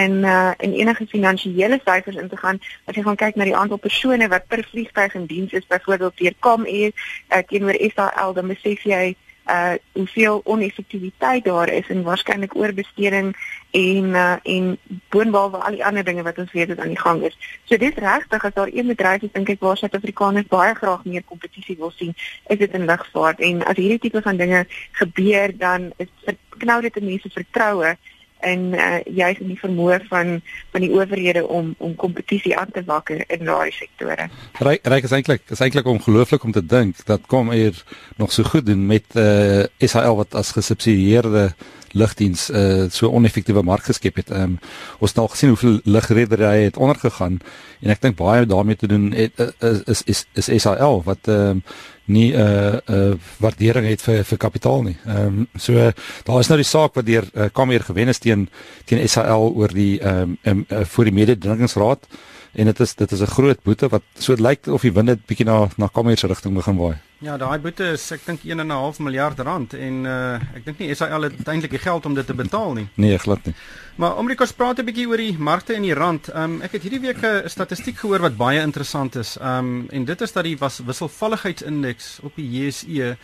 in 0.03 0.23
uh, 0.23 0.53
in 0.59 0.73
enige 0.73 1.05
finansiële 1.07 1.81
syfers 1.85 2.15
in 2.15 2.29
te 2.29 2.37
gaan, 2.37 2.61
as 2.85 2.95
jy 2.95 3.03
gaan 3.03 3.19
kyk 3.23 3.35
na 3.35 3.49
die 3.49 3.57
aantal 3.57 3.77
persone 3.77 4.27
wat 4.27 4.47
per 4.47 4.63
vliegtuig 4.71 5.13
in 5.19 5.25
diens 5.25 5.51
is 5.51 5.67
byvoorbeeld 5.67 6.17
deur 6.17 6.39
Comair 6.39 6.91
uh, 7.29 7.43
teenoor 7.47 7.75
SAL, 7.95 8.33
dan 8.33 8.47
besef 8.47 8.87
jy 8.87 9.15
uh 9.48 9.74
hoeveel 9.91 10.41
oneffektiwiteit 10.43 11.43
daar 11.43 11.69
is 11.69 11.88
en 11.88 12.03
waarskynlik 12.03 12.55
oorbesteding 12.55 13.36
en 13.71 14.05
uh 14.05 14.36
en 14.43 14.77
boonbehalwe 15.10 15.57
al 15.57 15.71
die 15.71 15.86
ander 15.86 16.03
dinge 16.03 16.24
wat 16.24 16.38
ons 16.38 16.51
weet 16.51 16.67
wat 16.67 16.79
aan 16.79 16.93
die 16.93 17.00
gang 17.00 17.24
is. 17.24 17.38
So 17.63 17.77
dis 17.77 17.95
regtig 17.95 18.45
as 18.45 18.53
daar 18.53 18.69
een 18.71 18.88
bedryf 18.88 19.21
is 19.21 19.31
dink 19.31 19.50
ek 19.50 19.60
waar 19.60 19.77
Suid-Afrikaners 19.77 20.48
baie 20.48 20.75
graag 20.75 21.05
meer 21.05 21.24
kompetisie 21.24 21.77
wil 21.77 21.91
sien, 21.95 22.15
is 22.48 22.57
dit 22.57 22.74
in 22.74 22.86
lugvaart 22.86 23.39
en 23.39 23.63
as 23.65 23.75
hierdie 23.75 24.00
tipe 24.00 24.21
van 24.21 24.38
dinge 24.38 24.65
gebeur 24.91 25.57
dan 25.57 25.91
is 25.98 26.10
verknou 26.25 26.81
dit 26.81 27.01
mense 27.01 27.29
vertroue 27.29 27.98
en 28.41 28.74
uh, 28.74 29.00
juis 29.05 29.39
in 29.39 29.51
die 29.53 29.60
vermoë 29.60 30.00
van 30.10 30.39
van 30.71 30.86
die 30.86 30.91
owerhede 30.91 31.43
om 31.48 31.74
om 31.77 31.95
kompetisie 31.95 32.55
aan 32.57 32.71
te 32.74 32.83
wakker 32.86 33.24
in 33.27 33.45
daardie 33.45 33.75
sektore. 33.75 34.29
Ryk 34.60 34.88
ryk 34.93 35.10
is 35.10 35.15
eintlik 35.17 35.53
is 35.53 35.63
eintlik 35.63 35.89
ongelooflik 35.89 36.43
om 36.43 36.55
te 36.55 36.65
dink 36.65 37.05
dat 37.05 37.27
kom 37.27 37.51
hier 37.51 37.83
nog 38.17 38.31
so 38.31 38.43
goed 38.43 38.65
doen 38.65 38.86
met 38.86 39.05
uh, 39.15 39.63
SAL 39.77 40.15
wat 40.15 40.36
as 40.36 40.51
gesubsidieerde 40.57 41.51
lugdiens 41.93 42.50
uh 42.50 42.89
so 42.89 43.10
oneffektiewe 43.10 43.63
mark 43.63 43.83
geskep 43.83 44.15
het. 44.15 44.31
Ehm 44.31 44.41
um, 44.41 44.60
ons 45.00 45.12
het 45.12 45.19
al 45.19 45.27
gesien 45.27 45.50
hoeveel 45.50 45.79
lugrederye 45.83 46.65
het 46.65 46.77
ondergegaan 46.77 47.39
en 47.81 47.89
ek 47.89 48.01
dink 48.01 48.15
baie 48.15 48.45
daarmee 48.45 48.75
te 48.75 48.88
doen 48.88 49.12
het, 49.12 49.53
is, 49.86 50.03
is 50.05 50.25
is 50.33 50.50
is 50.50 50.62
SAL 50.62 51.03
wat 51.03 51.27
ehm 51.27 51.62
um, 51.62 51.63
nie 52.05 52.33
'n 52.33 52.39
uh, 52.39 52.74
'n 52.74 52.93
uh, 52.93 53.13
waardering 53.38 53.88
het 53.88 54.01
vir 54.01 54.24
vir 54.24 54.38
kapitaal 54.38 54.81
nie. 54.83 54.98
Ehm 55.05 55.27
um, 55.27 55.48
so 55.55 55.74
uh, 55.74 55.91
daar 56.24 56.39
is 56.39 56.48
nou 56.48 56.57
die 56.57 56.67
saak 56.67 56.93
wat 56.93 57.05
deur 57.05 57.25
uh, 57.33 57.45
Kamer 57.53 57.83
gewen 57.83 58.07
is 58.07 58.19
teen 58.19 58.50
teen 58.86 59.10
SAL 59.10 59.53
oor 59.55 59.67
die 59.74 60.00
ehm 60.00 60.21
um, 60.21 60.38
um, 60.43 60.65
uh, 60.69 60.86
voor 60.86 61.03
die 61.03 61.13
mededingingsraad 61.13 62.07
en 62.53 62.65
dit 62.65 62.79
is 62.79 62.96
dit 62.96 63.12
is 63.12 63.22
'n 63.22 63.34
groot 63.36 63.63
boete 63.63 63.88
wat 63.88 64.03
so 64.13 64.36
lyk 64.36 64.67
of 64.67 64.81
die 64.81 64.91
winde 64.91 65.17
bietjie 65.27 65.46
na 65.46 65.70
na 65.77 65.88
Kamer 65.88 66.17
se 66.17 66.27
rigting 66.27 66.53
begin 66.55 66.77
waai. 66.77 66.98
Ja, 67.20 67.38
daai 67.38 67.60
boete 67.60 67.91
is 67.93 68.12
ek 68.12 68.25
dink 68.25 68.41
1.5 68.43 69.00
miljard 69.00 69.39
rand 69.39 69.74
en 69.74 70.05
uh, 70.05 70.34
ek 70.55 70.65
dink 70.65 70.79
nie 70.79 70.96
SAL 70.96 71.22
het 71.22 71.48
eintlik 71.48 71.72
die 71.72 71.79
geld 71.79 72.05
om 72.05 72.13
dit 72.13 72.25
te 72.25 72.34
betaal 72.34 72.74
nie. 72.74 72.88
Nee, 72.96 73.17
glad 73.17 73.46
nie. 73.46 73.53
Maar 73.96 74.17
Amerikaans 74.17 74.53
praat 74.53 74.79
'n 74.79 74.86
bietjie 74.86 75.08
oor 75.08 75.17
die 75.17 75.38
markte 75.38 75.74
en 75.74 75.81
die 75.81 75.93
rand. 75.93 76.34
Um, 76.36 76.62
ek 76.62 76.72
het 76.72 76.81
hierdie 76.81 77.00
week 77.00 77.22
'n 77.22 77.50
statistiek 77.50 77.98
gehoor 77.98 78.22
wat 78.22 78.38
baie 78.38 78.60
interessant 78.60 79.15
is. 79.15 79.38
Um, 79.41 79.88
en 79.89 80.05
dit 80.05 80.22
is 80.22 80.31
dat 80.31 80.43
die 80.43 80.58
wisselvalligheidsindeks 80.58 82.20
op 82.24 82.36
die 82.36 82.50
JSE 82.50 83.17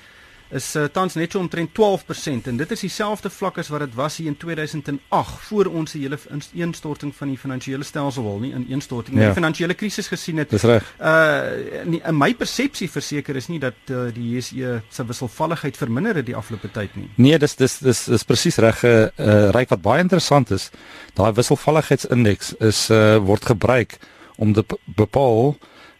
is 0.49 0.67
uh, 0.75 0.85
tans 0.93 1.17
net 1.19 1.33
so 1.33 1.39
omtrent 1.39 1.73
12% 1.75 2.47
en 2.51 2.59
dit 2.59 2.71
is 2.71 2.83
dieselfde 2.85 3.29
vlak 3.33 3.57
as 3.59 3.69
wat 3.73 3.83
dit 3.83 3.95
was 3.97 4.17
hier 4.21 4.29
in 4.31 4.37
2008 4.39 5.47
voor 5.49 5.65
ons 5.65 5.95
die 5.95 6.03
hele 6.05 6.19
ineenstorting 6.53 7.13
van 7.15 7.33
die 7.33 7.37
finansiële 7.39 7.83
stelsel 7.87 8.23
wil 8.23 8.39
nie 8.43 8.53
in 8.53 8.63
ineenstorting 8.67 9.17
ja. 9.17 9.27
die 9.27 9.37
finansiële 9.37 9.75
krisis 9.77 10.07
gesien 10.07 10.39
het. 10.41 10.51
Dis 10.53 10.67
reg. 10.67 10.87
Uh 10.99 11.85
nie, 11.87 11.99
in 11.99 12.17
my 12.17 12.31
persepsie 12.37 12.89
verseker 12.91 13.35
is 13.39 13.49
nie 13.51 13.59
dat 13.63 13.91
uh, 13.91 14.07
die 14.15 14.35
JSE 14.35 14.81
se 14.93 15.05
wisselvalligheid 15.07 15.77
verminder 15.77 16.15
het 16.21 16.27
die 16.29 16.35
afgelope 16.35 16.71
tyd 16.71 16.95
nie. 16.95 17.09
Nee, 17.15 17.39
dis 17.39 17.57
dis 17.59 17.79
dis 17.83 18.05
is 18.07 18.27
presies 18.27 18.59
reg. 18.63 18.83
Uh 18.83 19.49
ryk 19.55 19.71
wat 19.75 19.83
baie 19.83 20.03
interessant 20.03 20.51
is. 20.55 20.69
Daai 21.19 21.33
wisselvalligheidsindeks 21.35 22.55
is 22.63 22.87
uh 22.93 23.17
word 23.23 23.45
gebruik 23.51 23.99
om 24.37 24.53
te 24.53 24.63
bepaal 24.85 25.55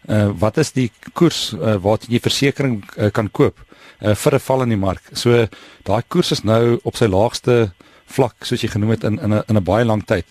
uh 0.08 0.28
wat 0.40 0.56
is 0.62 0.72
die 0.72 0.88
koers 1.12 1.52
uh, 1.58 1.76
wat 1.82 2.06
jy 2.08 2.20
versekerings 2.22 2.96
uh, 2.96 3.10
kan 3.12 3.28
koop 3.28 3.58
uh, 4.02 4.14
vir 4.14 4.34
'n 4.34 4.46
val 4.46 4.62
in 4.62 4.68
die 4.68 4.76
mark. 4.76 5.02
So 5.12 5.46
daai 5.84 6.02
koers 6.08 6.32
is 6.32 6.44
nou 6.44 6.80
op 6.84 6.96
sy 6.96 7.06
laagste 7.06 7.72
vlak 8.08 8.46
soos 8.46 8.62
jy 8.62 8.70
genoem 8.72 8.90
het 8.96 9.04
in 9.04 9.18
in 9.20 9.34
'n 9.34 9.42
in 9.48 9.56
'n 9.56 9.64
baie 9.64 9.84
lang 9.84 10.04
tyd. 10.04 10.26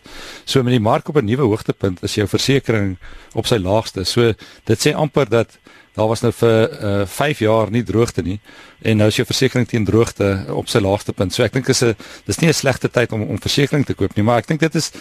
So 0.45 0.63
met 0.63 0.73
die 0.73 0.79
mark 0.79 1.09
op 1.09 1.17
'n 1.17 1.25
nuwe 1.25 1.45
hoogtepunt 1.45 2.03
is 2.03 2.15
jou 2.15 2.27
versekerings 2.27 2.97
op 3.33 3.45
sy 3.45 3.57
laagste. 3.57 4.03
So 4.05 4.33
dit 4.65 4.79
sê 4.79 4.93
amper 4.93 5.29
dat 5.29 5.57
daar 5.97 6.07
was 6.07 6.21
nou 6.21 6.31
vir 6.31 6.57
uh, 6.69 7.05
5 7.09 7.39
jaar 7.41 7.71
nie 7.73 7.83
droogte 7.83 8.21
nie 8.21 8.37
en 8.85 8.99
nou 9.01 9.07
is 9.09 9.17
jou 9.17 9.25
versekerings 9.25 9.71
teen 9.71 9.85
droogte 9.85 10.27
op 10.53 10.69
sy 10.69 10.79
laagste 10.83 11.13
punt. 11.17 11.33
So 11.33 11.43
ek 11.43 11.55
dink 11.57 11.69
is 11.73 11.81
'n 11.83 11.95
dis 12.25 12.39
nie 12.41 12.49
'n 12.49 12.53
slegte 12.53 12.89
tyd 12.89 13.11
om 13.11 13.23
om 13.23 13.39
versekerings 13.41 13.87
te 13.87 13.95
koop 13.97 14.15
nie, 14.15 14.23
maar 14.23 14.37
ek 14.37 14.47
dink 14.47 14.59
dit 14.59 14.75
is 14.75 14.91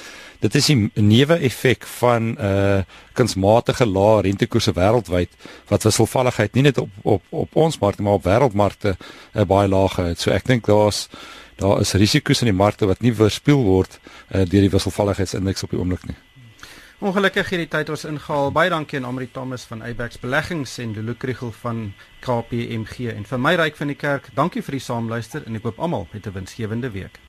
dit 0.40 0.54
is 0.54 0.70
'n 0.70 0.90
neuwe 0.94 1.36
effek 1.44 1.84
van 2.00 2.22
'n 2.22 2.36
uh, 2.40 2.82
kunsmatige 3.12 3.86
lae 3.86 4.22
rentekoerse 4.22 4.72
wêreldwyd 4.72 5.28
wat 5.68 5.82
wisselvalligheid 5.82 6.54
nie 6.54 6.62
net 6.62 6.78
op 6.78 6.90
op 7.02 7.22
op 7.30 7.56
ons 7.56 7.78
mark 7.78 7.98
maar 7.98 8.18
op 8.18 8.24
wêreldmarkte 8.24 8.96
uh, 9.34 9.44
baie 9.44 9.68
laag 9.68 9.96
het. 9.96 10.20
So 10.20 10.30
ek 10.30 10.46
dink 10.46 10.66
daar's 10.66 11.08
daar 11.56 11.80
is 11.80 11.92
risiko's 11.92 12.40
in 12.40 12.52
die 12.52 12.62
markte 12.64 12.86
wat 12.86 13.00
nie 13.00 13.12
verspil 13.12 13.62
word 13.64 13.98
uh, 14.34 14.44
deur 14.44 14.60
die 14.60 14.70
wisselvalligheidsindeks 14.70 15.62
op 15.62 15.70
die 15.70 15.78
oomblik 15.78 16.04
nie. 16.06 16.16
Ongelukkig 16.96 17.50
hierdie 17.52 17.68
tyd 17.68 17.90
ons 17.92 18.06
ingehaal. 18.08 18.48
Baie 18.56 18.70
dankie 18.72 18.96
aan 18.96 19.04
Amri 19.04 19.26
Thomas 19.28 19.66
van 19.68 19.82
Abex 19.84 20.16
Beleggings 20.22 20.78
en 20.80 20.94
Lulu 20.96 21.12
Kriel 21.20 21.52
van 21.60 21.92
KPMG 22.24 23.12
en 23.12 23.28
vir 23.28 23.44
my 23.44 23.52
ryk 23.60 23.76
van 23.76 23.92
die 23.92 24.00
kerk. 24.00 24.32
Dankie 24.32 24.64
vir 24.64 24.78
die 24.78 24.84
saamluister 24.88 25.44
en 25.44 25.60
ek 25.60 25.68
hoop 25.68 25.76
almal 25.76 26.08
het 26.16 26.24
'n 26.24 26.32
winsgewende 26.40 26.90
week. 26.96 27.26